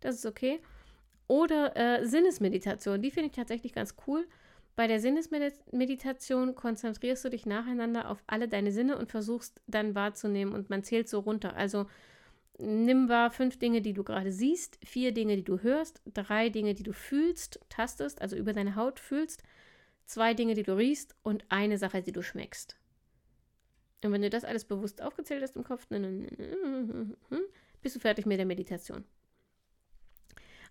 das 0.00 0.16
ist 0.16 0.26
okay. 0.26 0.60
Oder 1.26 1.76
äh, 1.76 2.06
Sinnesmeditation, 2.06 3.02
die 3.02 3.10
finde 3.10 3.30
ich 3.30 3.36
tatsächlich 3.36 3.72
ganz 3.72 3.96
cool. 4.06 4.28
Bei 4.76 4.86
der 4.86 5.00
Sinnesmeditation 5.00 6.54
konzentrierst 6.54 7.24
du 7.24 7.30
dich 7.30 7.46
nacheinander 7.46 8.08
auf 8.08 8.22
alle 8.28 8.46
deine 8.46 8.70
Sinne 8.70 8.96
und 8.96 9.10
versuchst 9.10 9.60
dann 9.66 9.96
wahrzunehmen 9.96 10.54
und 10.54 10.70
man 10.70 10.84
zählt 10.84 11.08
so 11.08 11.18
runter. 11.18 11.56
Also 11.56 11.86
nimm 12.58 13.08
wahr 13.08 13.30
fünf 13.30 13.58
Dinge, 13.58 13.80
die 13.80 13.92
du 13.92 14.04
gerade 14.04 14.32
siehst, 14.32 14.78
vier 14.84 15.12
Dinge, 15.12 15.36
die 15.36 15.44
du 15.44 15.60
hörst, 15.60 16.02
drei 16.12 16.48
Dinge, 16.48 16.74
die 16.74 16.82
du 16.82 16.92
fühlst, 16.92 17.60
tastest, 17.68 18.20
also 18.20 18.36
über 18.36 18.52
deine 18.52 18.76
Haut 18.76 19.00
fühlst, 19.00 19.42
zwei 20.04 20.34
Dinge, 20.34 20.54
die 20.54 20.64
du 20.64 20.76
riechst 20.76 21.14
und 21.22 21.44
eine 21.48 21.78
Sache, 21.78 22.02
die 22.02 22.12
du 22.12 22.22
schmeckst. 22.22 22.76
Und 24.04 24.12
wenn 24.12 24.22
du 24.22 24.30
das 24.30 24.44
alles 24.44 24.64
bewusst 24.64 25.02
aufgezählt 25.02 25.42
hast 25.42 25.56
im 25.56 25.64
Kopf, 25.64 25.86
bist 25.88 27.96
du 27.96 28.00
fertig 28.00 28.26
mit 28.26 28.38
der 28.38 28.46
Meditation. 28.46 29.04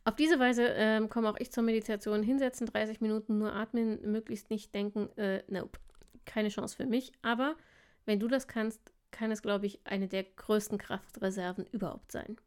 Auf 0.06 0.16
diese 0.16 0.40
Weise 0.40 0.64
ähm, 0.76 1.10
komme 1.10 1.30
auch 1.30 1.38
ich 1.38 1.52
zur 1.52 1.64
Meditation. 1.64 2.24
Hinsetzen, 2.24 2.68
30 2.68 3.02
Minuten 3.02 3.40
nur 3.40 3.54
atmen, 3.54 4.00
möglichst 4.10 4.50
nicht 4.50 4.74
denken, 4.74 5.10
äh, 5.18 5.44
nope, 5.50 5.78
keine 6.26 6.48
Chance 6.48 6.78
für 6.78 6.86
mich. 6.86 7.12
Aber 7.22 7.58
wenn 8.06 8.20
du 8.20 8.30
das 8.30 8.48
kannst, 8.48 8.94
kann 9.12 9.32
es, 9.32 9.42
glaube 9.42 9.66
ich, 9.66 9.80
eine 9.86 10.08
der 10.08 10.24
größten 10.24 10.78
Kraftreserven 10.78 11.66
überhaupt 11.68 12.12
sein. 12.12 12.38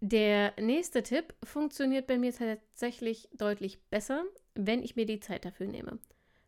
Der 0.00 0.52
nächste 0.60 1.02
Tipp 1.04 1.34
funktioniert 1.44 2.08
bei 2.08 2.18
mir 2.18 2.34
tatsächlich 2.34 3.28
deutlich 3.34 3.80
besser, 3.84 4.24
wenn 4.54 4.82
ich 4.82 4.96
mir 4.96 5.06
die 5.06 5.20
Zeit 5.20 5.44
dafür 5.44 5.68
nehme. 5.68 6.00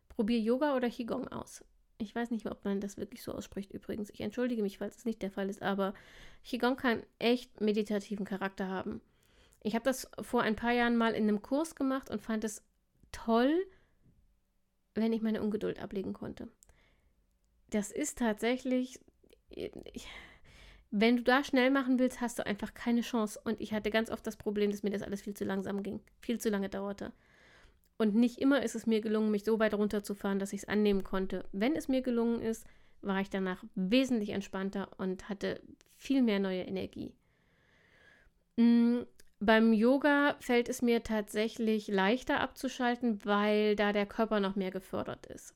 Probier 0.09 0.39
Yoga 0.39 0.75
oder 0.75 0.89
Qigong 0.89 1.29
aus. 1.29 1.63
Ich 1.97 2.13
weiß 2.13 2.31
nicht, 2.31 2.45
ob 2.47 2.65
man 2.65 2.81
das 2.81 2.97
wirklich 2.97 3.23
so 3.23 3.31
ausspricht 3.31 3.71
übrigens. 3.71 4.09
Ich 4.09 4.19
entschuldige 4.19 4.61
mich, 4.61 4.77
falls 4.79 4.97
es 4.97 5.05
nicht 5.05 5.21
der 5.21 5.31
Fall 5.31 5.49
ist, 5.49 5.61
aber 5.61 5.93
Qigong 6.43 6.75
kann 6.75 7.03
echt 7.17 7.61
meditativen 7.61 8.25
Charakter 8.25 8.67
haben. 8.67 8.99
Ich 9.63 9.73
habe 9.73 9.85
das 9.85 10.09
vor 10.21 10.41
ein 10.41 10.57
paar 10.57 10.73
Jahren 10.73 10.97
mal 10.97 11.13
in 11.13 11.23
einem 11.23 11.41
Kurs 11.41 11.75
gemacht 11.75 12.09
und 12.09 12.21
fand 12.21 12.43
es 12.43 12.61
toll, 13.13 13.65
wenn 14.95 15.13
ich 15.13 15.21
meine 15.21 15.41
Ungeduld 15.41 15.79
ablegen 15.79 16.13
konnte. 16.13 16.49
Das 17.75 17.91
ist 17.91 18.19
tatsächlich, 18.19 19.01
wenn 20.91 21.17
du 21.17 21.23
da 21.23 21.43
schnell 21.43 21.69
machen 21.71 21.99
willst, 21.99 22.21
hast 22.21 22.39
du 22.39 22.45
einfach 22.45 22.73
keine 22.73 23.01
Chance. 23.01 23.37
Und 23.43 23.59
ich 23.59 23.73
hatte 23.73 23.91
ganz 23.91 24.09
oft 24.09 24.25
das 24.25 24.37
Problem, 24.37 24.71
dass 24.71 24.81
mir 24.81 24.91
das 24.91 25.01
alles 25.01 25.23
viel 25.23 25.33
zu 25.33 25.43
langsam 25.43 25.83
ging, 25.83 25.99
viel 26.21 26.39
zu 26.39 26.47
lange 26.47 26.69
dauerte. 26.69 27.11
Und 27.97 28.15
nicht 28.15 28.39
immer 28.39 28.63
ist 28.63 28.75
es 28.75 28.87
mir 28.87 29.01
gelungen, 29.01 29.29
mich 29.29 29.43
so 29.43 29.59
weit 29.59 29.73
runterzufahren, 29.73 30.39
dass 30.39 30.53
ich 30.53 30.61
es 30.61 30.69
annehmen 30.69 31.03
konnte. 31.03 31.49
Wenn 31.51 31.75
es 31.75 31.89
mir 31.89 32.01
gelungen 32.01 32.39
ist, 32.41 32.65
war 33.01 33.19
ich 33.19 33.29
danach 33.29 33.61
wesentlich 33.75 34.29
entspannter 34.29 34.87
und 34.97 35.27
hatte 35.27 35.61
viel 35.97 36.21
mehr 36.21 36.39
neue 36.39 36.61
Energie. 36.61 37.13
Mhm. 38.55 39.05
Beim 39.41 39.73
Yoga 39.73 40.37
fällt 40.39 40.69
es 40.69 40.81
mir 40.81 41.03
tatsächlich 41.03 41.89
leichter 41.89 42.39
abzuschalten, 42.39 43.19
weil 43.25 43.75
da 43.75 43.91
der 43.91 44.05
Körper 44.05 44.39
noch 44.39 44.55
mehr 44.55 44.71
gefördert 44.71 45.25
ist. 45.25 45.53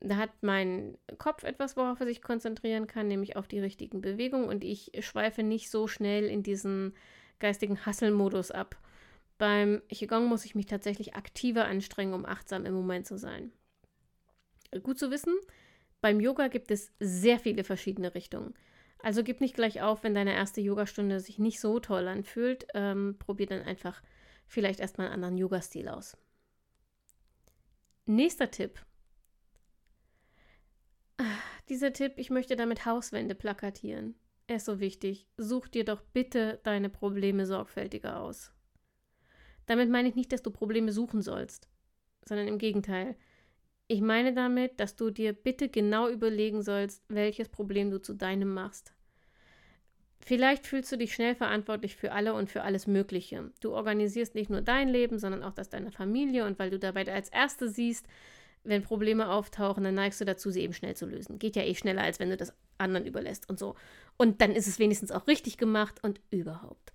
Da 0.00 0.16
hat 0.16 0.30
mein 0.42 0.96
Kopf 1.18 1.42
etwas, 1.42 1.76
worauf 1.76 1.98
er 2.00 2.06
sich 2.06 2.22
konzentrieren 2.22 2.86
kann, 2.86 3.08
nämlich 3.08 3.36
auf 3.36 3.48
die 3.48 3.58
richtigen 3.58 4.00
Bewegungen 4.00 4.48
und 4.48 4.62
ich 4.62 4.92
schweife 5.00 5.42
nicht 5.42 5.70
so 5.70 5.88
schnell 5.88 6.24
in 6.26 6.42
diesen 6.42 6.94
geistigen 7.40 7.84
Hasselmodus 7.84 8.50
ab. 8.50 8.76
Beim 9.38 9.82
Qigong 9.88 10.26
muss 10.26 10.44
ich 10.44 10.54
mich 10.54 10.66
tatsächlich 10.66 11.14
aktiver 11.14 11.64
anstrengen, 11.64 12.14
um 12.14 12.26
achtsam 12.26 12.64
im 12.64 12.74
Moment 12.74 13.06
zu 13.06 13.18
sein. 13.18 13.52
Gut 14.82 14.98
zu 14.98 15.10
wissen, 15.10 15.34
beim 16.00 16.20
Yoga 16.20 16.48
gibt 16.48 16.70
es 16.70 16.92
sehr 17.00 17.38
viele 17.38 17.64
verschiedene 17.64 18.14
Richtungen. 18.14 18.54
Also 19.00 19.22
gib 19.22 19.40
nicht 19.40 19.54
gleich 19.54 19.80
auf, 19.80 20.02
wenn 20.02 20.14
deine 20.14 20.34
erste 20.34 20.60
Yogastunde 20.60 21.20
sich 21.20 21.38
nicht 21.38 21.60
so 21.60 21.78
toll 21.80 22.08
anfühlt. 22.08 22.66
Ähm, 22.74 23.16
probier 23.18 23.46
dann 23.46 23.62
einfach 23.62 24.02
vielleicht 24.46 24.80
erstmal 24.80 25.06
einen 25.06 25.14
anderen 25.14 25.38
Yoga-Stil 25.38 25.88
aus. 25.88 26.16
Nächster 28.06 28.50
Tipp. 28.50 28.80
Dieser 31.68 31.92
Tipp, 31.92 32.14
ich 32.16 32.30
möchte 32.30 32.56
damit 32.56 32.86
Hauswände 32.86 33.34
plakatieren. 33.34 34.14
Er 34.46 34.56
ist 34.56 34.64
so 34.64 34.80
wichtig. 34.80 35.26
Such 35.36 35.68
dir 35.68 35.84
doch 35.84 36.00
bitte 36.00 36.60
deine 36.62 36.88
Probleme 36.88 37.44
sorgfältiger 37.44 38.20
aus. 38.20 38.52
Damit 39.66 39.90
meine 39.90 40.08
ich 40.08 40.14
nicht, 40.14 40.32
dass 40.32 40.42
du 40.42 40.50
Probleme 40.50 40.92
suchen 40.92 41.20
sollst, 41.20 41.68
sondern 42.24 42.48
im 42.48 42.56
Gegenteil. 42.56 43.16
Ich 43.86 44.00
meine 44.00 44.32
damit, 44.32 44.80
dass 44.80 44.96
du 44.96 45.10
dir 45.10 45.34
bitte 45.34 45.68
genau 45.68 46.08
überlegen 46.08 46.62
sollst, 46.62 47.04
welches 47.08 47.50
Problem 47.50 47.90
du 47.90 48.00
zu 48.00 48.14
deinem 48.14 48.54
machst. 48.54 48.94
Vielleicht 50.20 50.66
fühlst 50.66 50.90
du 50.92 50.96
dich 50.96 51.14
schnell 51.14 51.34
verantwortlich 51.34 51.96
für 51.96 52.12
alle 52.12 52.34
und 52.34 52.50
für 52.50 52.62
alles 52.62 52.86
Mögliche. 52.86 53.50
Du 53.60 53.72
organisierst 53.72 54.34
nicht 54.34 54.50
nur 54.50 54.62
dein 54.62 54.88
Leben, 54.88 55.18
sondern 55.18 55.42
auch 55.42 55.54
das 55.54 55.68
deiner 55.68 55.92
Familie 55.92 56.46
und 56.46 56.58
weil 56.58 56.70
du 56.70 56.78
dabei 56.78 57.10
als 57.10 57.28
Erste 57.28 57.68
siehst, 57.68 58.06
wenn 58.64 58.82
Probleme 58.82 59.30
auftauchen, 59.30 59.84
dann 59.84 59.94
neigst 59.94 60.20
du 60.20 60.24
dazu, 60.24 60.50
sie 60.50 60.62
eben 60.62 60.72
schnell 60.72 60.96
zu 60.96 61.06
lösen. 61.06 61.38
Geht 61.38 61.56
ja 61.56 61.62
eh 61.62 61.74
schneller, 61.74 62.02
als 62.02 62.20
wenn 62.20 62.30
du 62.30 62.36
das 62.36 62.52
anderen 62.76 63.06
überlässt 63.06 63.48
und 63.48 63.58
so. 63.58 63.74
Und 64.16 64.40
dann 64.40 64.52
ist 64.52 64.66
es 64.66 64.78
wenigstens 64.78 65.10
auch 65.10 65.26
richtig 65.26 65.56
gemacht 65.56 66.02
und 66.02 66.20
überhaupt. 66.30 66.92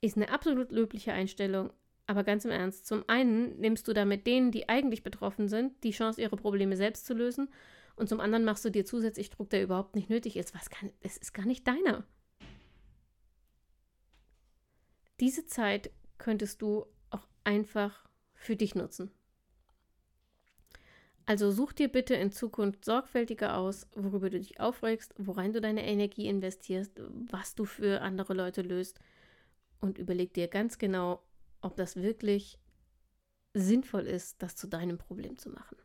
Ist 0.00 0.16
eine 0.16 0.30
absolut 0.30 0.70
löbliche 0.70 1.12
Einstellung, 1.12 1.72
aber 2.06 2.24
ganz 2.24 2.44
im 2.44 2.50
Ernst, 2.50 2.86
zum 2.86 3.04
einen 3.08 3.58
nimmst 3.58 3.88
du 3.88 3.92
damit 3.92 4.26
denen, 4.26 4.50
die 4.50 4.68
eigentlich 4.68 5.02
betroffen 5.02 5.48
sind, 5.48 5.82
die 5.84 5.92
Chance, 5.92 6.20
ihre 6.20 6.36
Probleme 6.36 6.76
selbst 6.76 7.06
zu 7.06 7.14
lösen. 7.14 7.48
Und 7.96 8.08
zum 8.08 8.20
anderen 8.20 8.44
machst 8.44 8.64
du 8.64 8.70
dir 8.70 8.84
zusätzlich 8.84 9.30
Druck, 9.30 9.50
der 9.50 9.62
überhaupt 9.62 9.94
nicht 9.94 10.10
nötig 10.10 10.36
ist. 10.36 10.54
Was 10.54 10.68
kann, 10.68 10.90
es 11.00 11.16
ist 11.16 11.32
gar 11.32 11.46
nicht 11.46 11.66
deiner. 11.66 12.04
Diese 15.20 15.46
Zeit 15.46 15.90
könntest 16.18 16.60
du 16.60 16.86
auch 17.10 17.26
einfach 17.44 18.08
für 18.34 18.56
dich 18.56 18.74
nutzen. 18.74 19.10
Also 21.26 21.50
such 21.50 21.72
dir 21.72 21.88
bitte 21.88 22.14
in 22.14 22.32
Zukunft 22.32 22.84
sorgfältiger 22.84 23.56
aus, 23.56 23.86
worüber 23.94 24.28
du 24.28 24.38
dich 24.38 24.60
aufregst, 24.60 25.14
worein 25.16 25.52
du 25.52 25.60
deine 25.60 25.86
Energie 25.86 26.26
investierst, 26.26 27.00
was 27.30 27.54
du 27.54 27.64
für 27.64 28.02
andere 28.02 28.34
Leute 28.34 28.60
löst 28.60 29.00
und 29.80 29.98
überleg 29.98 30.34
dir 30.34 30.48
ganz 30.48 30.76
genau, 30.76 31.22
ob 31.62 31.76
das 31.76 31.96
wirklich 31.96 32.58
sinnvoll 33.54 34.06
ist, 34.06 34.42
das 34.42 34.56
zu 34.56 34.66
deinem 34.66 34.98
Problem 34.98 35.38
zu 35.38 35.48
machen. 35.48 35.78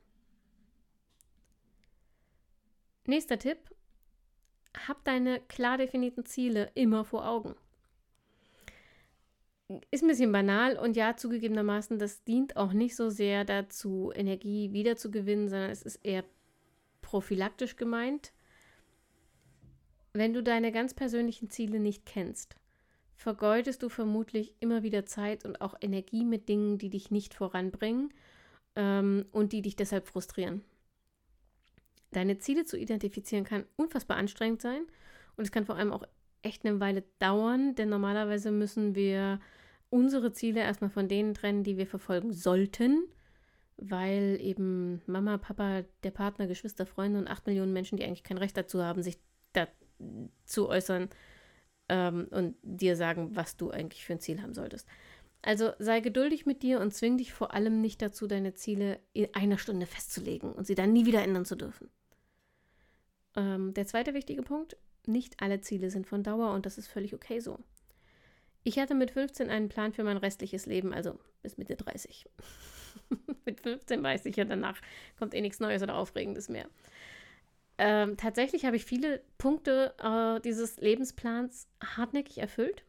Nächster 3.06 3.40
Tipp. 3.40 3.58
Hab 4.88 5.04
deine 5.04 5.40
klar 5.42 5.78
definierten 5.78 6.26
Ziele 6.26 6.70
immer 6.76 7.06
vor 7.06 7.28
Augen. 7.28 7.56
Ist 9.92 10.04
ein 10.04 10.08
bisschen 10.08 10.32
banal 10.32 10.78
und 10.78 10.96
ja, 10.96 11.16
zugegebenermaßen, 11.16 12.00
das 12.00 12.24
dient 12.24 12.58
auch 12.58 12.74
nicht 12.74 12.96
so 12.96 13.10
sehr 13.10 13.46
dazu, 13.46 14.12
Energie 14.16 14.74
wiederzugewinnen, 14.74 15.48
sondern 15.48 15.70
es 15.70 15.84
ist 15.84 15.98
eher 15.98 16.24
prophylaktisch 17.02 17.76
gemeint. 17.76 18.34
Wenn 20.14 20.34
du 20.34 20.42
deine 20.42 20.72
ganz 20.72 20.96
persönlichen 20.96 21.52
Ziele 21.52 21.80
nicht 21.80 22.08
kennst, 22.08 22.56
vergeudest 23.16 23.84
du 23.84 23.90
vermutlich 23.90 24.56
immer 24.60 24.82
wieder 24.82 25.06
Zeit 25.06 25.46
und 25.46 25.62
auch 25.62 25.76
Energie 25.82 26.26
mit 26.26 26.50
Dingen, 26.50 26.80
die 26.80 26.90
dich 26.90 27.12
nicht 27.12 27.36
voranbringen 27.36 28.12
ähm, 28.76 29.26
und 29.32 29.54
die 29.54 29.62
dich 29.62 29.76
deshalb 29.76 30.08
frustrieren. 30.08 30.64
Deine 32.12 32.40
Ziele 32.40 32.66
zu 32.66 32.76
identifizieren 32.76 33.44
kann 33.44 33.66
unfassbar 33.76 34.18
anstrengend 34.18 34.62
sein 34.62 34.82
und 35.36 35.44
es 35.44 35.52
kann 35.52 35.66
vor 35.66 35.76
allem 35.76 35.92
auch 35.92 36.06
echt 36.42 36.66
eine 36.66 36.80
Weile 36.80 37.04
dauern, 37.20 37.76
denn 37.76 37.90
normalerweise 37.90 38.52
müssen 38.52 38.96
wir 38.96 39.40
unsere 39.90 40.32
Ziele 40.32 40.62
erstmal 40.62 40.90
von 40.90 41.08
denen 41.08 41.34
trennen, 41.34 41.64
die 41.64 41.78
wir 41.78 41.88
verfolgen 41.88 42.34
sollten, 42.34 43.04
weil 43.78 44.38
eben 44.42 45.02
Mama, 45.06 45.38
Papa, 45.38 45.84
der 46.04 46.12
Partner, 46.12 46.48
Geschwister, 46.48 46.86
Freunde 46.86 47.20
und 47.20 47.28
acht 47.28 47.48
Millionen 47.48 47.74
Menschen, 47.74 47.98
die 47.98 48.04
eigentlich 48.04 48.24
kein 48.24 48.38
Recht 48.38 48.58
dazu 48.58 48.84
haben, 48.84 49.02
sich 49.02 49.18
dazu 49.54 50.70
äußern, 50.70 51.10
ähm, 51.90 52.28
und 52.30 52.56
dir 52.62 52.96
sagen, 52.96 53.36
was 53.36 53.58
du 53.58 53.72
eigentlich 53.72 54.06
für 54.06 54.14
ein 54.14 54.20
Ziel 54.20 54.42
haben 54.42 54.54
solltest. 54.54 54.88
Also 55.42 55.72
sei 55.80 56.00
geduldig 56.00 56.46
mit 56.46 56.64
dir 56.64 56.80
und 56.80 56.94
zwing 56.94 57.18
dich 57.18 57.34
vor 57.34 57.54
allem 57.54 57.82
nicht 57.82 58.02
dazu, 58.02 58.28
deine 58.28 58.54
Ziele 58.54 59.00
in 59.14 59.34
einer 59.34 59.58
Stunde 59.58 59.86
festzulegen 59.86 60.52
und 60.52 60.68
sie 60.68 60.76
dann 60.76 60.94
nie 60.94 61.06
wieder 61.06 61.24
ändern 61.24 61.46
zu 61.46 61.56
dürfen. 61.56 61.90
Ähm, 63.36 63.74
der 63.74 63.86
zweite 63.86 64.14
wichtige 64.14 64.44
Punkt, 64.44 64.78
nicht 65.06 65.42
alle 65.42 65.62
Ziele 65.62 65.90
sind 65.90 66.08
von 66.08 66.24
Dauer 66.24 66.54
und 66.54 66.66
das 66.66 66.78
ist 66.78 66.88
völlig 66.88 67.14
okay 67.14 67.40
so. 67.40 67.58
Ich 68.64 68.78
hatte 68.78 68.96
mit 68.96 69.12
15 69.12 69.50
einen 69.50 69.70
Plan 69.70 69.94
für 69.94 70.04
mein 70.04 70.18
restliches 70.18 70.66
Leben, 70.66 70.94
also 70.94 71.18
bis 71.42 71.58
Mitte 71.58 71.76
30. 71.76 72.26
mit 73.46 73.62
15 73.62 74.04
weiß 74.04 74.26
ich 74.26 74.36
ja, 74.36 74.46
danach 74.46 74.78
kommt 75.18 75.34
eh 75.34 75.42
nichts 75.42 75.60
Neues 75.60 75.82
oder 75.82 75.96
Aufregendes 75.96 76.50
mehr. 76.50 76.68
Ähm, 77.78 78.18
tatsächlich 78.18 78.66
habe 78.66 78.76
ich 78.76 78.84
viele 78.84 79.22
Punkte 79.38 79.94
äh, 80.04 80.42
dieses 80.42 80.78
Lebensplans 80.78 81.68
hartnäckig 81.82 82.40
erfüllt. 82.40 82.84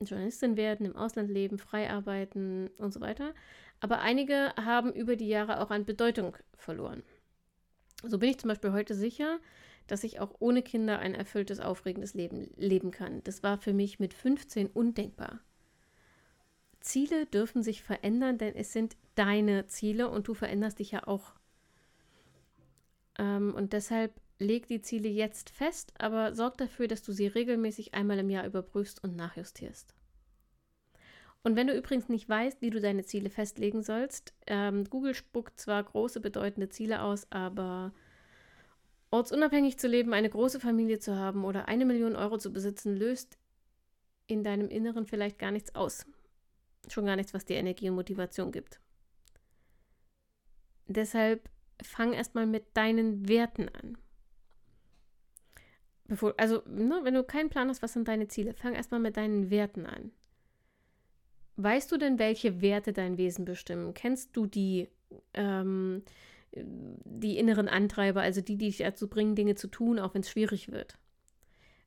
Journalistin 0.00 0.56
werden, 0.56 0.86
im 0.86 0.96
Ausland 0.96 1.30
leben, 1.30 1.58
frei 1.58 1.90
arbeiten 1.90 2.70
und 2.78 2.92
so 2.92 3.00
weiter. 3.00 3.34
Aber 3.80 4.00
einige 4.00 4.54
haben 4.56 4.92
über 4.92 5.16
die 5.16 5.28
Jahre 5.28 5.60
auch 5.60 5.70
an 5.70 5.84
Bedeutung 5.84 6.36
verloren. 6.56 7.02
So 8.02 8.18
bin 8.18 8.30
ich 8.30 8.38
zum 8.38 8.48
Beispiel 8.48 8.72
heute 8.72 8.94
sicher, 8.94 9.38
dass 9.86 10.04
ich 10.04 10.20
auch 10.20 10.34
ohne 10.38 10.62
Kinder 10.62 10.98
ein 10.98 11.14
erfülltes, 11.14 11.60
aufregendes 11.60 12.14
Leben 12.14 12.50
leben 12.56 12.90
kann. 12.90 13.22
Das 13.24 13.42
war 13.42 13.58
für 13.58 13.72
mich 13.72 13.98
mit 13.98 14.14
15 14.14 14.68
undenkbar. 14.68 15.40
Ziele 16.80 17.26
dürfen 17.26 17.62
sich 17.62 17.82
verändern, 17.82 18.38
denn 18.38 18.54
es 18.54 18.72
sind 18.72 18.96
deine 19.14 19.66
Ziele 19.66 20.08
und 20.08 20.28
du 20.28 20.34
veränderst 20.34 20.78
dich 20.78 20.90
ja 20.90 21.06
auch. 21.06 21.32
Ähm, 23.18 23.54
und 23.54 23.72
deshalb 23.72 24.12
leg 24.38 24.66
die 24.66 24.82
Ziele 24.82 25.08
jetzt 25.08 25.50
fest, 25.50 25.92
aber 25.98 26.34
sorg 26.34 26.58
dafür, 26.58 26.88
dass 26.88 27.02
du 27.02 27.12
sie 27.12 27.26
regelmäßig 27.26 27.94
einmal 27.94 28.18
im 28.18 28.30
Jahr 28.30 28.46
überprüfst 28.46 29.02
und 29.02 29.16
nachjustierst. 29.16 29.94
Und 31.42 31.56
wenn 31.56 31.66
du 31.66 31.76
übrigens 31.76 32.08
nicht 32.08 32.28
weißt, 32.28 32.62
wie 32.62 32.70
du 32.70 32.80
deine 32.80 33.04
Ziele 33.04 33.28
festlegen 33.28 33.82
sollst, 33.82 34.34
ähm, 34.46 34.84
Google 34.84 35.14
spuckt 35.14 35.60
zwar 35.60 35.82
große, 35.82 36.20
bedeutende 36.20 36.70
Ziele 36.70 37.02
aus, 37.02 37.30
aber 37.30 37.92
ortsunabhängig 39.14 39.78
zu 39.78 39.86
leben, 39.86 40.12
eine 40.12 40.28
große 40.28 40.58
Familie 40.58 40.98
zu 40.98 41.16
haben 41.16 41.44
oder 41.44 41.68
eine 41.68 41.84
Million 41.84 42.16
Euro 42.16 42.36
zu 42.36 42.52
besitzen, 42.52 42.96
löst 42.96 43.38
in 44.26 44.42
deinem 44.42 44.68
Inneren 44.68 45.06
vielleicht 45.06 45.38
gar 45.38 45.52
nichts 45.52 45.74
aus. 45.76 46.04
Schon 46.88 47.06
gar 47.06 47.14
nichts, 47.14 47.32
was 47.32 47.44
dir 47.44 47.56
Energie 47.56 47.88
und 47.88 47.94
Motivation 47.94 48.50
gibt. 48.50 48.80
Deshalb 50.88 51.48
fang 51.80 52.12
erstmal 52.12 52.46
mit 52.46 52.76
deinen 52.76 53.28
Werten 53.28 53.68
an. 53.68 53.96
Bevor, 56.06 56.34
also, 56.36 56.62
ne, 56.66 57.00
wenn 57.04 57.14
du 57.14 57.22
keinen 57.22 57.50
Plan 57.50 57.68
hast, 57.68 57.82
was 57.82 57.92
sind 57.92 58.08
deine 58.08 58.26
Ziele, 58.26 58.52
fang 58.52 58.74
erstmal 58.74 59.00
mit 59.00 59.16
deinen 59.16 59.48
Werten 59.48 59.86
an. 59.86 60.10
Weißt 61.56 61.90
du 61.92 61.98
denn, 61.98 62.18
welche 62.18 62.60
Werte 62.60 62.92
dein 62.92 63.16
Wesen 63.16 63.44
bestimmen? 63.44 63.94
Kennst 63.94 64.36
du 64.36 64.46
die, 64.46 64.88
ähm, 65.34 66.02
die 66.56 67.38
inneren 67.38 67.68
Antreiber, 67.68 68.22
also 68.22 68.40
die, 68.40 68.56
die 68.56 68.66
dich 68.66 68.78
dazu 68.78 69.08
bringen, 69.08 69.34
Dinge 69.34 69.54
zu 69.54 69.68
tun, 69.68 69.98
auch 69.98 70.14
wenn 70.14 70.20
es 70.20 70.30
schwierig 70.30 70.70
wird? 70.70 70.98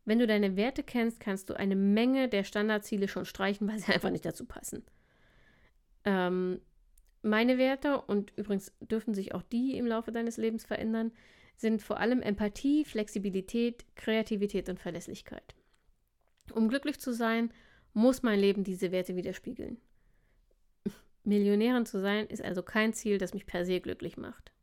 Wenn 0.06 0.20
du 0.20 0.28
deine 0.28 0.56
Werte 0.56 0.84
kennst, 0.84 1.20
kannst 1.20 1.50
du 1.50 1.54
eine 1.54 1.76
Menge 1.76 2.30
der 2.30 2.46
Standardziele 2.46 3.08
schon 3.08 3.26
streichen, 3.26 3.68
weil 3.68 3.80
sie 3.80 3.92
einfach 3.94 4.10
nicht 4.10 4.26
dazu 4.26 4.46
passen. 4.46 4.84
Ähm, 6.06 6.62
meine 7.22 7.58
Werte, 7.58 8.02
und 8.02 8.32
übrigens 8.38 8.72
dürfen 8.80 9.14
sich 9.14 9.34
auch 9.34 9.44
die 9.44 9.78
im 9.78 9.86
Laufe 9.86 10.12
deines 10.12 10.38
Lebens 10.38 10.66
verändern, 10.66 11.12
sind 11.58 11.82
vor 11.82 12.00
allem 12.00 12.22
Empathie, 12.22 12.86
Flexibilität, 12.86 13.86
Kreativität 13.96 14.70
und 14.70 14.80
Verlässlichkeit. 14.80 15.56
Um 16.54 16.70
glücklich 16.70 17.00
zu 17.00 17.12
sein, 17.12 17.52
muss 17.94 18.24
mein 18.24 18.40
Leben 18.40 18.64
diese 18.64 18.92
Werte 18.92 19.16
widerspiegeln. 19.16 19.78
Millionärin 21.26 21.86
zu 21.86 22.00
sein 22.00 22.28
ist 22.28 22.44
also 22.44 22.64
kein 22.64 22.94
Ziel, 22.94 23.18
das 23.18 23.34
mich 23.34 23.46
per 23.46 23.66
se 23.66 23.82
glücklich 23.82 24.16
macht 24.16 24.54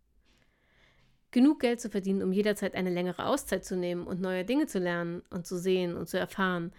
genug 1.35 1.59
Geld 1.61 1.81
zu 1.81 1.91
verdienen, 1.91 2.23
um 2.23 2.33
jederzeit 2.33 2.75
eine 2.75 2.91
längere 2.91 3.27
Auszeit 3.27 3.65
zu 3.65 3.77
nehmen 3.77 4.07
und 4.07 4.21
neue 4.21 4.45
Dinge 4.45 4.67
zu 4.67 4.79
lernen 4.79 5.23
und 5.31 5.47
zu 5.47 5.59
sehen 5.59 5.97
und 5.97 6.09
zu 6.09 6.17
erfahren. 6.17 6.73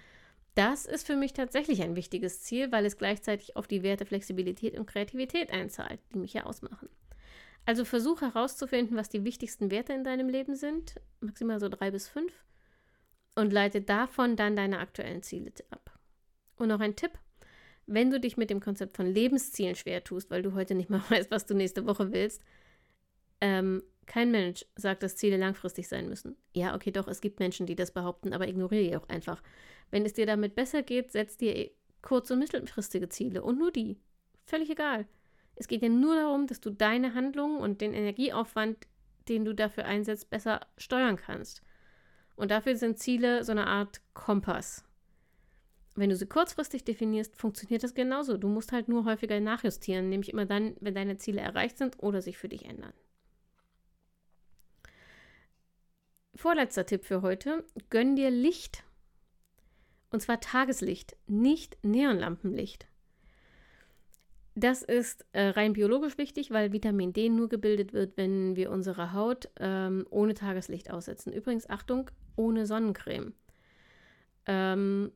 Das 0.55 0.85
ist 0.85 1.05
für 1.05 1.17
mich 1.17 1.33
tatsächlich 1.33 1.83
ein 1.83 1.97
wichtiges 1.97 2.41
Ziel, 2.41 2.71
weil 2.71 2.85
es 2.85 2.97
gleichzeitig 2.97 3.57
auf 3.57 3.67
die 3.67 3.83
Werte 3.83 4.05
Flexibilität 4.05 4.79
und 4.79 4.87
Kreativität 4.87 5.51
einzahlt, 5.51 5.99
die 6.13 6.19
mich 6.19 6.33
ja 6.33 6.45
ausmachen. 6.45 6.87
Also 7.65 7.83
versuch 7.83 8.21
herauszufinden, 8.21 8.95
was 8.95 9.09
die 9.09 9.25
wichtigsten 9.25 9.71
Werte 9.71 9.91
in 9.91 10.05
deinem 10.05 10.29
Leben 10.29 10.55
sind, 10.55 11.01
maximal 11.19 11.59
so 11.59 11.67
drei 11.67 11.91
bis 11.91 12.07
fünf, 12.07 12.31
und 13.35 13.51
leite 13.51 13.81
davon 13.81 14.37
dann 14.37 14.55
deine 14.55 14.79
aktuellen 14.79 15.21
Ziele 15.21 15.51
ab. 15.69 15.99
Und 16.55 16.69
noch 16.69 16.79
ein 16.79 16.95
Tipp, 16.95 17.11
wenn 17.87 18.09
du 18.09 18.21
dich 18.21 18.37
mit 18.37 18.49
dem 18.49 18.61
Konzept 18.61 18.95
von 18.95 19.05
Lebenszielen 19.05 19.75
schwer 19.75 20.01
tust, 20.01 20.31
weil 20.31 20.41
du 20.41 20.53
heute 20.53 20.75
nicht 20.75 20.89
mal 20.89 21.01
weißt, 21.09 21.29
was 21.29 21.45
du 21.45 21.55
nächste 21.55 21.85
Woche 21.85 22.13
willst, 22.13 22.41
ähm, 23.41 23.83
kein 24.05 24.31
Mensch 24.31 24.65
sagt, 24.75 25.03
dass 25.03 25.15
Ziele 25.15 25.37
langfristig 25.37 25.87
sein 25.87 26.07
müssen. 26.07 26.35
Ja, 26.53 26.75
okay, 26.75 26.91
doch, 26.91 27.07
es 27.07 27.21
gibt 27.21 27.39
Menschen, 27.39 27.65
die 27.65 27.75
das 27.75 27.91
behaupten, 27.91 28.33
aber 28.33 28.47
ignoriere 28.47 28.83
ihr 28.83 29.01
auch 29.01 29.09
einfach. 29.09 29.41
Wenn 29.91 30.05
es 30.05 30.13
dir 30.13 30.25
damit 30.25 30.55
besser 30.55 30.83
geht, 30.83 31.11
setz 31.11 31.37
dir 31.37 31.71
kurz- 32.01 32.31
und 32.31 32.39
mittelfristige 32.39 33.09
Ziele 33.09 33.43
und 33.43 33.57
nur 33.57 33.71
die. 33.71 33.97
Völlig 34.45 34.69
egal. 34.69 35.07
Es 35.55 35.67
geht 35.67 35.81
ja 35.81 35.89
nur 35.89 36.15
darum, 36.15 36.47
dass 36.47 36.59
du 36.59 36.69
deine 36.69 37.13
Handlungen 37.13 37.59
und 37.59 37.81
den 37.81 37.93
Energieaufwand, 37.93 38.87
den 39.27 39.45
du 39.45 39.53
dafür 39.53 39.85
einsetzt, 39.85 40.29
besser 40.29 40.61
steuern 40.77 41.15
kannst. 41.15 41.61
Und 42.35 42.51
dafür 42.51 42.75
sind 42.75 42.99
Ziele 42.99 43.43
so 43.43 43.53
eine 43.53 43.67
Art 43.67 44.01
Kompass. 44.13 44.83
Wenn 45.95 46.09
du 46.09 46.15
sie 46.17 46.27
kurzfristig 46.27 46.83
definierst, 46.83 47.37
funktioniert 47.37 47.83
das 47.83 47.93
genauso. 47.93 48.37
Du 48.37 48.49
musst 48.49 48.73
halt 48.73 48.89
nur 48.89 49.05
häufiger 49.05 49.39
nachjustieren, 49.39 50.09
nämlich 50.09 50.31
immer 50.31 50.45
dann, 50.45 50.75
wenn 50.81 50.93
deine 50.93 51.15
Ziele 51.17 51.39
erreicht 51.39 51.77
sind 51.77 52.03
oder 52.03 52.21
sich 52.21 52.37
für 52.37 52.49
dich 52.49 52.65
ändern. 52.65 52.93
Vorletzter 56.35 56.85
Tipp 56.85 57.05
für 57.05 57.21
heute: 57.21 57.63
Gönn 57.89 58.15
dir 58.15 58.29
Licht. 58.29 58.83
Und 60.11 60.21
zwar 60.21 60.39
Tageslicht, 60.39 61.17
nicht 61.27 61.77
Neonlampenlicht. 61.83 62.87
Das 64.57 64.83
ist 64.83 65.25
äh, 65.33 65.47
rein 65.47 65.73
biologisch 65.73 66.17
wichtig, 66.17 66.51
weil 66.51 66.71
Vitamin 66.71 67.11
D 67.11 67.27
nur 67.27 67.49
gebildet 67.49 67.91
wird, 67.91 68.15
wenn 68.15 68.55
wir 68.55 68.71
unsere 68.71 69.11
Haut 69.11 69.49
ähm, 69.59 70.05
ohne 70.09 70.33
Tageslicht 70.33 70.91
aussetzen. 70.91 71.33
Übrigens, 71.33 71.69
Achtung, 71.69 72.09
ohne 72.37 72.65
Sonnencreme. 72.65 73.33
Ähm, 74.45 75.11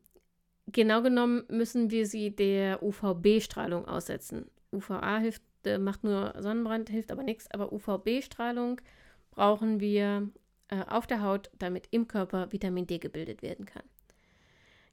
genau 0.67 1.01
genommen 1.01 1.43
müssen 1.49 1.89
wir 1.89 2.05
sie 2.05 2.36
der 2.36 2.84
UVB-Strahlung 2.84 3.88
aussetzen. 3.88 4.51
UVA 4.73 5.19
hilft, 5.19 5.43
äh, 5.63 5.77
macht 5.77 6.03
nur 6.03 6.34
Sonnenbrand, 6.39 6.89
hilft 6.89 7.12
aber 7.12 7.23
nichts, 7.23 7.49
aber 7.51 7.71
UVB-Strahlung 7.71 8.82
brauchen 9.32 9.79
wir 9.79 10.29
äh, 10.69 10.84
auf 10.88 11.08
der 11.08 11.21
Haut, 11.21 11.49
damit 11.60 11.88
im 11.91 12.08
Körper 12.08 12.51
Vitamin 12.51 12.88
D 12.88 12.97
gebildet 12.97 13.41
werden 13.41 13.65
kann. 13.65 13.84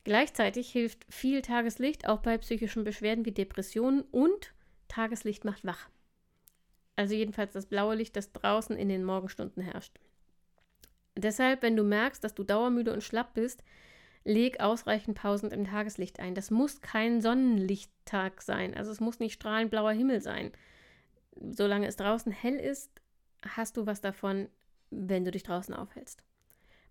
Gleichzeitig 0.05 0.71
hilft 0.71 1.05
viel 1.09 1.43
Tageslicht 1.43 2.09
auch 2.09 2.21
bei 2.21 2.39
psychischen 2.39 2.85
Beschwerden 2.85 3.25
wie 3.25 3.33
Depressionen 3.33 4.03
und 4.03 4.55
Tageslicht 4.89 5.45
macht 5.45 5.65
wach. 5.65 5.89
Also 6.95 7.15
jedenfalls 7.15 7.53
das 7.53 7.67
blaue 7.67 7.97
Licht, 7.97 8.17
das 8.17 8.33
draußen 8.33 8.77
in 8.77 8.89
den 8.89 9.05
Morgenstunden 9.05 9.63
herrscht. 9.63 9.99
Deshalb, 11.17 11.63
wenn 11.63 11.77
du 11.77 11.83
merkst, 11.83 12.23
dass 12.23 12.35
du 12.35 12.45
dauermüde 12.45 12.93
und 12.93 13.03
schlapp 13.03 13.35
bist, 13.35 13.65
leg 14.25 14.61
ausreichend 14.61 15.17
Pausen 15.19 15.51
im 15.51 15.65
Tageslicht 15.65 16.21
ein. 16.21 16.35
Das 16.35 16.51
muss 16.51 16.81
kein 16.81 17.21
Sonnenlichttag 17.21 18.43
sein. 18.43 18.75
Also 18.75 18.91
es 18.91 19.01
muss 19.01 19.19
nicht 19.19 19.35
strahlend 19.35 19.71
blauer 19.71 19.93
Himmel 19.93 20.21
sein. 20.21 20.53
Solange 21.51 21.87
es 21.87 21.97
draußen 21.97 22.33
hell 22.33 22.57
ist, 22.57 22.91
hast 23.47 23.77
du 23.77 23.87
was 23.87 24.01
davon, 24.01 24.49
wenn 24.91 25.25
du 25.25 25.31
dich 25.31 25.43
draußen 25.43 25.75
aufhältst. 25.75 26.23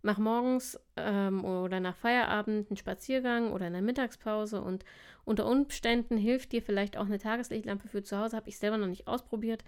Mach 0.01 0.19
morgens 0.19 0.79
ähm, 0.97 1.43
oder 1.43 1.79
nach 1.79 1.95
Feierabend 1.95 2.69
einen 2.69 2.77
Spaziergang 2.77 3.51
oder 3.51 3.65
eine 3.65 3.81
Mittagspause 3.81 4.61
und 4.61 4.85
unter 5.23 5.47
Umständen 5.47 6.15
hilft 6.15 6.51
dir 6.51 6.61
vielleicht 6.61 6.95
auch 6.95 7.05
eine 7.05 7.17
Tageslichtlampe 7.17 7.87
für 7.87 8.03
zu 8.03 8.19
Hause. 8.19 8.37
Habe 8.37 8.49
ich 8.49 8.59
selber 8.59 8.77
noch 8.77 8.85
nicht 8.85 9.07
ausprobiert, 9.07 9.63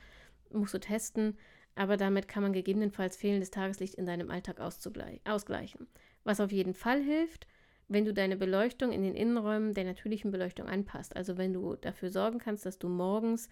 musst 0.52 0.76
du 0.76 0.80
testen, 0.80 1.38
aber 1.74 1.98
damit 1.98 2.28
kann 2.28 2.44
man 2.44 2.54
gegebenenfalls 2.54 3.18
fehlendes 3.18 3.50
Tageslicht 3.50 3.96
in 3.96 4.06
deinem 4.06 4.30
Alltag 4.30 4.60
ausgleichen. 4.60 5.88
Was 6.24 6.40
auf 6.40 6.52
jeden 6.52 6.76
Fall 6.76 7.02
hilft, 7.02 7.48
wenn 7.88 8.06
du 8.06 8.14
deine 8.14 8.38
Beleuchtung 8.38 8.92
in 8.92 9.02
den 9.02 9.16
Innenräumen 9.16 9.74
der 9.74 9.86
natürlichen 9.86 10.32
Beleuchtung 10.32 10.68
anpasst. 10.68 11.16
Also 11.16 11.38
wenn 11.38 11.54
du 11.54 11.76
dafür 11.76 12.12
sorgen 12.12 12.38
kannst, 12.38 12.66
dass 12.66 12.78
du 12.78 12.90
morgens 12.90 13.50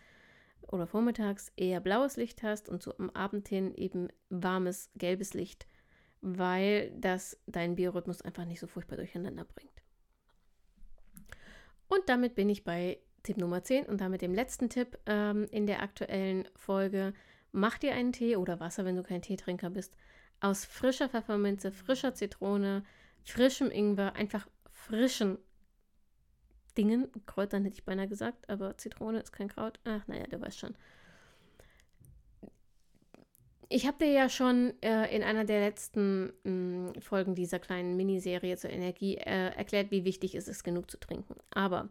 oder 0.67 0.87
vormittags 0.87 1.51
eher 1.55 1.79
blaues 1.79 2.17
Licht 2.17 2.43
hast 2.43 2.69
und 2.69 2.81
so 2.81 2.95
am 2.97 3.09
Abend 3.11 3.47
hin 3.47 3.73
eben 3.75 4.09
warmes 4.29 4.89
gelbes 4.95 5.33
Licht, 5.33 5.67
weil 6.21 6.91
das 6.97 7.39
deinen 7.45 7.75
Biorhythmus 7.75 8.21
einfach 8.21 8.45
nicht 8.45 8.59
so 8.59 8.67
furchtbar 8.67 8.97
durcheinander 8.97 9.45
bringt. 9.45 9.81
Und 11.87 12.09
damit 12.09 12.35
bin 12.35 12.49
ich 12.49 12.63
bei 12.63 12.99
Tipp 13.23 13.37
Nummer 13.37 13.63
10 13.63 13.85
und 13.85 14.01
damit 14.01 14.21
dem 14.21 14.33
letzten 14.33 14.69
Tipp 14.69 14.97
ähm, 15.05 15.47
in 15.51 15.67
der 15.67 15.81
aktuellen 15.81 16.47
Folge. 16.55 17.13
Mach 17.51 17.77
dir 17.77 17.93
einen 17.93 18.13
Tee 18.13 18.35
oder 18.35 18.59
Wasser, 18.59 18.85
wenn 18.85 18.95
du 18.95 19.03
kein 19.03 19.21
Teetrinker 19.21 19.69
bist, 19.69 19.95
aus 20.39 20.65
frischer 20.65 21.09
Pfefferminze, 21.09 21.71
frischer 21.71 22.13
Zitrone, 22.13 22.83
frischem 23.23 23.71
Ingwer, 23.71 24.13
einfach 24.15 24.47
frischen 24.69 25.37
Dingen. 26.77 27.09
Kräutern 27.25 27.63
hätte 27.63 27.75
ich 27.75 27.85
beinahe 27.85 28.07
gesagt, 28.07 28.49
aber 28.49 28.77
Zitrone 28.77 29.19
ist 29.19 29.31
kein 29.31 29.47
Kraut. 29.47 29.79
Ach, 29.83 30.07
naja, 30.07 30.25
du 30.27 30.39
weißt 30.39 30.59
schon. 30.59 30.75
Ich 33.67 33.87
habe 33.87 33.97
dir 33.97 34.11
ja 34.11 34.29
schon 34.29 34.73
äh, 34.81 35.13
in 35.15 35.23
einer 35.23 35.43
der 35.43 35.59
letzten 35.59 36.31
mh, 36.43 36.51
mm, 36.51 37.01
Folgen 37.01 37.35
dieser 37.35 37.59
kleinen 37.59 37.97
Miniserie 37.97 38.57
zur 38.57 38.69
Energie 38.69 39.15
äh, 39.15 39.55
erklärt, 39.55 39.91
wie 39.91 40.05
wichtig 40.05 40.35
es 40.35 40.47
ist, 40.47 40.63
genug 40.63 40.91
zu 40.91 40.99
trinken. 40.99 41.35
Aber 41.49 41.89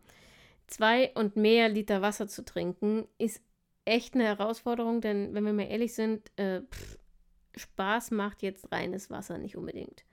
zwei 0.66 1.10
und 1.14 1.36
mehr 1.36 1.68
Liter 1.68 2.00
Wasser 2.00 2.28
zu 2.28 2.44
trinken 2.44 3.08
ist 3.18 3.42
echt 3.84 4.14
eine 4.14 4.24
Herausforderung, 4.24 5.00
denn 5.00 5.34
wenn 5.34 5.44
wir 5.44 5.52
mal 5.52 5.68
ehrlich 5.68 5.94
sind, 5.94 6.30
äh, 6.36 6.60
pff, 6.62 6.98
Spaß 7.56 8.10
macht 8.12 8.42
jetzt 8.42 8.70
reines 8.72 9.10
Wasser 9.10 9.38
nicht 9.38 9.56
unbedingt. 9.56 10.04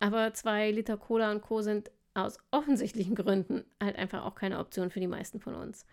Aber 0.00 0.34
zwei 0.34 0.70
Liter 0.70 0.96
Cola 0.96 1.30
und 1.30 1.42
Co. 1.42 1.62
sind 1.62 1.90
aus 2.14 2.38
offensichtlichen 2.50 3.14
Gründen 3.14 3.64
halt 3.82 3.96
einfach 3.96 4.24
auch 4.24 4.34
keine 4.34 4.58
Option 4.58 4.90
für 4.90 5.00
die 5.00 5.06
meisten 5.06 5.40
von 5.40 5.54
uns. 5.54 5.84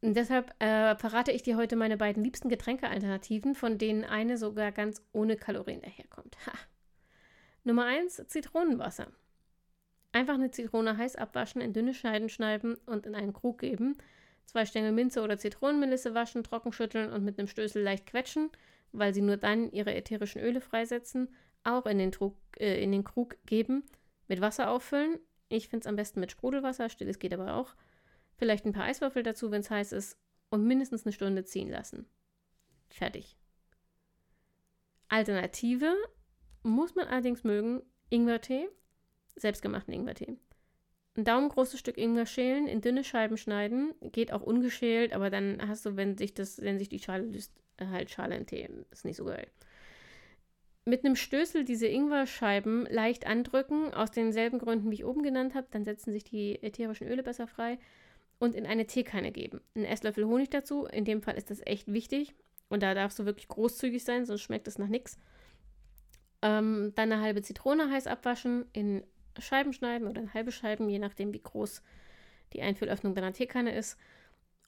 Und 0.00 0.14
deshalb 0.14 0.54
äh, 0.62 0.94
verrate 0.96 1.32
ich 1.32 1.42
dir 1.42 1.56
heute 1.56 1.74
meine 1.74 1.96
beiden 1.96 2.22
liebsten 2.22 2.48
Getränkealternativen, 2.48 3.54
von 3.54 3.78
denen 3.78 4.04
eine 4.04 4.38
sogar 4.38 4.70
ganz 4.72 5.02
ohne 5.12 5.36
Kalorien 5.36 5.80
daherkommt. 5.80 6.36
Ha. 6.46 6.52
Nummer 7.64 7.86
1, 7.86 8.28
Zitronenwasser. 8.28 9.08
Einfach 10.12 10.34
eine 10.34 10.50
Zitrone 10.50 10.96
heiß 10.96 11.16
abwaschen, 11.16 11.60
in 11.60 11.72
dünne 11.72 11.92
Scheiben 11.92 12.28
schneiden 12.28 12.76
und 12.86 13.06
in 13.06 13.14
einen 13.14 13.32
Krug 13.32 13.58
geben. 13.58 13.98
Zwei 14.44 14.64
Stängel 14.64 14.92
Minze 14.92 15.22
oder 15.22 15.36
Zitronenmelisse 15.36 16.14
waschen, 16.14 16.44
trocken 16.44 16.72
schütteln 16.72 17.10
und 17.10 17.24
mit 17.24 17.38
einem 17.38 17.48
Stößel 17.48 17.82
leicht 17.82 18.06
quetschen, 18.06 18.50
weil 18.92 19.12
sie 19.12 19.22
nur 19.22 19.36
dann 19.36 19.70
ihre 19.72 19.94
ätherischen 19.94 20.40
Öle 20.40 20.60
freisetzen. 20.60 21.28
Auch 21.64 21.84
in 21.86 21.98
den, 21.98 22.12
Trug, 22.12 22.36
äh, 22.58 22.80
in 22.82 22.92
den 22.92 23.02
Krug 23.02 23.36
geben, 23.44 23.82
mit 24.28 24.40
Wasser 24.40 24.70
auffüllen. 24.70 25.18
Ich 25.48 25.68
finde 25.68 25.84
es 25.84 25.86
am 25.86 25.96
besten 25.96 26.20
mit 26.20 26.32
Sprudelwasser, 26.32 26.88
stilles 26.88 27.18
geht 27.18 27.32
aber 27.32 27.54
auch. 27.54 27.74
Vielleicht 28.36 28.66
ein 28.66 28.72
paar 28.72 28.84
Eiswürfel 28.84 29.22
dazu, 29.22 29.50
wenn 29.50 29.60
es 29.60 29.70
heiß 29.70 29.92
ist. 29.92 30.18
Und 30.50 30.64
mindestens 30.64 31.04
eine 31.04 31.12
Stunde 31.12 31.44
ziehen 31.44 31.70
lassen. 31.70 32.06
Fertig. 32.88 33.36
Alternative 35.08 35.92
muss 36.62 36.94
man 36.94 37.06
allerdings 37.06 37.42
mögen, 37.42 37.82
Ingwertee 38.10 38.68
selbstgemachten 39.36 39.92
Ingwertee. 39.92 40.36
Ein 41.16 41.24
daumengroßes 41.24 41.78
Stück 41.78 41.96
Ingwer 41.96 42.26
schälen, 42.26 42.66
in 42.66 42.80
dünne 42.80 43.04
Scheiben 43.04 43.36
schneiden. 43.36 43.94
Geht 44.00 44.32
auch 44.32 44.42
ungeschält, 44.42 45.12
aber 45.12 45.30
dann 45.30 45.66
hast 45.66 45.86
du, 45.86 45.96
wenn 45.96 46.18
sich, 46.18 46.34
das, 46.34 46.60
wenn 46.60 46.78
sich 46.78 46.88
die 46.88 46.98
Schale 46.98 47.24
löst, 47.24 47.52
halt 47.80 48.10
Schale 48.10 48.36
im 48.36 48.46
Tee. 48.46 48.68
Ist 48.90 49.04
nicht 49.04 49.16
so 49.16 49.24
geil. 49.24 49.46
Mit 50.88 51.04
einem 51.04 51.16
Stößel 51.16 51.64
diese 51.64 51.88
Ingwerscheiben 51.88 52.86
leicht 52.88 53.26
andrücken, 53.26 53.92
aus 53.92 54.12
denselben 54.12 54.60
Gründen, 54.60 54.88
wie 54.92 54.94
ich 54.94 55.04
oben 55.04 55.24
genannt 55.24 55.56
habe. 55.56 55.66
Dann 55.72 55.84
setzen 55.84 56.12
sich 56.12 56.22
die 56.22 56.62
ätherischen 56.62 57.08
Öle 57.08 57.24
besser 57.24 57.48
frei. 57.48 57.78
Und 58.38 58.54
in 58.54 58.66
eine 58.66 58.86
Teekanne 58.86 59.32
geben. 59.32 59.60
Ein 59.74 59.84
Esslöffel 59.84 60.26
Honig 60.26 60.50
dazu. 60.50 60.84
In 60.84 61.04
dem 61.04 61.22
Fall 61.22 61.36
ist 61.36 61.50
das 61.50 61.60
echt 61.66 61.92
wichtig. 61.92 62.34
Und 62.68 62.84
da 62.84 62.94
darfst 62.94 63.18
du 63.18 63.24
wirklich 63.24 63.48
großzügig 63.48 64.04
sein, 64.04 64.26
sonst 64.26 64.42
schmeckt 64.42 64.68
es 64.68 64.78
nach 64.78 64.86
nichts. 64.86 65.18
Ähm, 66.42 66.92
dann 66.94 67.10
eine 67.10 67.20
halbe 67.20 67.42
Zitrone 67.42 67.90
heiß 67.90 68.06
abwaschen, 68.06 68.66
in 68.72 69.02
Scheiben 69.38 69.72
schneiden 69.72 70.06
oder 70.06 70.20
in 70.20 70.34
halbe 70.34 70.52
Scheiben, 70.52 70.88
je 70.88 71.00
nachdem, 71.00 71.32
wie 71.32 71.42
groß 71.42 71.82
die 72.52 72.62
Einfüllöffnung 72.62 73.14
deiner 73.14 73.32
Teekanne 73.32 73.74
ist. 73.74 73.98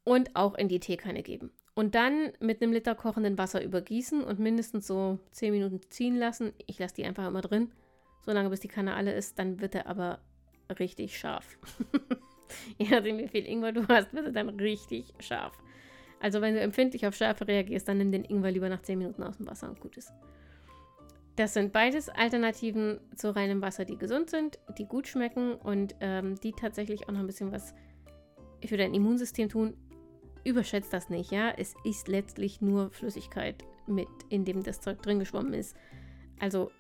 Und 0.03 0.35
auch 0.35 0.57
in 0.57 0.67
die 0.67 0.81
Teekanne 0.81 1.23
geben. 1.23 1.53
Und 1.79 1.95
dann 1.95 2.33
mit 2.41 2.61
einem 2.61 2.73
Liter 2.73 2.97
kochenden 2.97 3.39
Wasser 3.39 3.63
übergießen 3.63 4.25
und 4.25 4.41
mindestens 4.41 4.89
so 4.89 5.21
10 5.31 5.53
Minuten 5.53 5.81
ziehen 5.91 6.17
lassen. 6.17 6.53
Ich 6.67 6.81
lasse 6.81 6.97
die 6.97 7.05
einfach 7.05 7.29
immer 7.29 7.41
drin, 7.41 7.71
solange 8.23 8.51
bis 8.51 8.59
die 8.59 8.67
Kanne 8.67 8.95
alle 8.95 9.13
ist. 9.13 9.39
Dann 9.39 9.61
wird 9.61 9.77
er 9.77 9.87
aber 9.87 10.19
richtig 10.81 11.17
scharf. 11.17 11.57
Je 12.79 12.89
nachdem, 12.89 13.19
wie 13.19 13.29
viel 13.29 13.47
Ingwer 13.47 13.71
du 13.71 13.87
hast, 13.87 14.13
wird 14.13 14.27
er 14.27 14.33
dann 14.33 14.49
richtig 14.49 15.15
scharf. 15.21 15.57
Also 16.19 16.41
wenn 16.41 16.55
du 16.55 16.61
empfindlich 16.61 17.07
auf 17.07 17.15
Schärfe 17.15 17.47
reagierst, 17.47 17.87
dann 17.87 17.99
nimm 17.99 18.11
den 18.11 18.25
Ingwer 18.25 18.51
lieber 18.51 18.69
nach 18.69 18.83
10 18.83 18.99
Minuten 18.99 19.23
aus 19.23 19.37
dem 19.37 19.47
Wasser 19.47 19.69
und 19.69 19.79
gut 19.79 19.97
ist. 19.97 20.13
Das 21.37 21.55
sind 21.55 21.73
beides 21.73 22.09
Alternativen 22.09 22.99
zu 23.15 23.37
reinem 23.37 23.63
Wasser, 23.63 23.85
die 23.85 23.99
gesund 23.99 24.31
sind, 24.31 24.59
die 24.79 24.87
gut 24.87 25.07
schmecken 25.07 25.55
und 25.55 25.95
ähm, 26.01 26.41
die 26.41 26.51
tatsächlich 26.51 27.05
auch 27.05 27.13
noch 27.13 27.21
ein 27.21 27.29
bisschen 27.29 27.53
was 27.53 27.73
für 28.67 28.77
dein 28.77 28.95
Immunsystem 28.95 29.49
tun. 29.49 29.77
Überschätzt 30.45 30.93
das 30.93 31.09
nicht, 31.09 31.31
ja. 31.31 31.51
Es 31.51 31.75
ist 31.85 32.09
letztlich 32.09 32.61
nur 32.61 32.91
Flüssigkeit, 32.91 33.65
mit 33.87 34.09
in 34.29 34.45
dem 34.45 34.63
das 34.63 34.81
Zeug 34.81 35.03
drin 35.03 35.19
geschwommen 35.19 35.55
ist. 35.55 35.77
Also, 36.39 36.71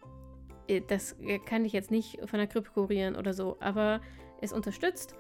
äh, 0.69 0.81
das 0.87 1.17
kann 1.47 1.65
ich 1.65 1.73
jetzt 1.73 1.91
nicht 1.91 2.19
von 2.29 2.39
der 2.39 2.47
Grippe 2.47 2.71
kurieren 2.71 3.17
oder 3.17 3.33
so, 3.33 3.57
aber 3.61 4.01
es 4.41 4.53
unterstützt 4.53 5.15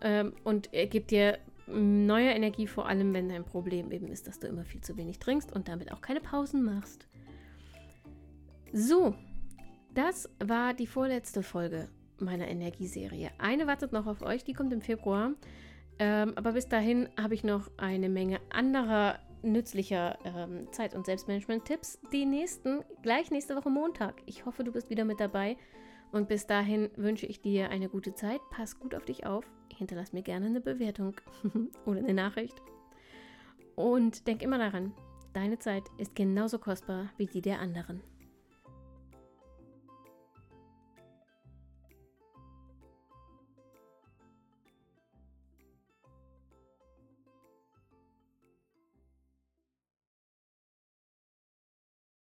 ähm, 0.00 0.32
und 0.44 0.70
gibt 0.90 1.10
dir 1.10 1.38
neue 1.66 2.30
Energie, 2.30 2.66
vor 2.66 2.88
allem 2.88 3.14
wenn 3.14 3.28
dein 3.28 3.44
Problem 3.44 3.92
eben 3.92 4.08
ist, 4.08 4.26
dass 4.26 4.38
du 4.38 4.48
immer 4.48 4.64
viel 4.64 4.80
zu 4.80 4.96
wenig 4.96 5.18
trinkst 5.18 5.52
und 5.52 5.68
damit 5.68 5.92
auch 5.92 6.00
keine 6.00 6.20
Pausen 6.20 6.64
machst. 6.64 7.06
So, 8.72 9.14
das 9.94 10.28
war 10.38 10.74
die 10.74 10.86
vorletzte 10.86 11.42
Folge 11.42 11.88
meiner 12.18 12.48
Energieserie. 12.48 13.30
Eine 13.38 13.66
wartet 13.66 13.92
noch 13.92 14.06
auf 14.06 14.22
euch, 14.22 14.44
die 14.44 14.52
kommt 14.52 14.72
im 14.72 14.80
Februar. 14.80 15.32
Ähm, 16.00 16.32
aber 16.34 16.52
bis 16.52 16.66
dahin 16.66 17.10
habe 17.20 17.34
ich 17.34 17.44
noch 17.44 17.70
eine 17.76 18.08
Menge 18.08 18.40
anderer 18.48 19.18
nützlicher 19.42 20.18
ähm, 20.24 20.66
Zeit- 20.72 20.94
und 20.94 21.04
Selbstmanagement-Tipps. 21.04 22.00
Die 22.10 22.24
nächsten 22.24 22.82
gleich 23.02 23.30
nächste 23.30 23.54
Woche 23.54 23.68
Montag. 23.68 24.22
Ich 24.24 24.46
hoffe, 24.46 24.64
du 24.64 24.72
bist 24.72 24.88
wieder 24.88 25.04
mit 25.04 25.20
dabei. 25.20 25.58
Und 26.10 26.26
bis 26.26 26.46
dahin 26.46 26.90
wünsche 26.96 27.26
ich 27.26 27.42
dir 27.42 27.68
eine 27.68 27.90
gute 27.90 28.14
Zeit. 28.14 28.40
Pass 28.50 28.80
gut 28.80 28.94
auf 28.94 29.04
dich 29.04 29.26
auf. 29.26 29.44
Hinterlass 29.76 30.14
mir 30.14 30.22
gerne 30.22 30.46
eine 30.46 30.62
Bewertung 30.62 31.14
oder 31.84 31.98
eine 31.98 32.14
Nachricht. 32.14 32.60
Und 33.76 34.26
denk 34.26 34.42
immer 34.42 34.58
daran, 34.58 34.92
deine 35.34 35.58
Zeit 35.58 35.84
ist 35.98 36.14
genauso 36.14 36.58
kostbar 36.58 37.10
wie 37.18 37.26
die 37.26 37.42
der 37.42 37.60
anderen. 37.60 38.02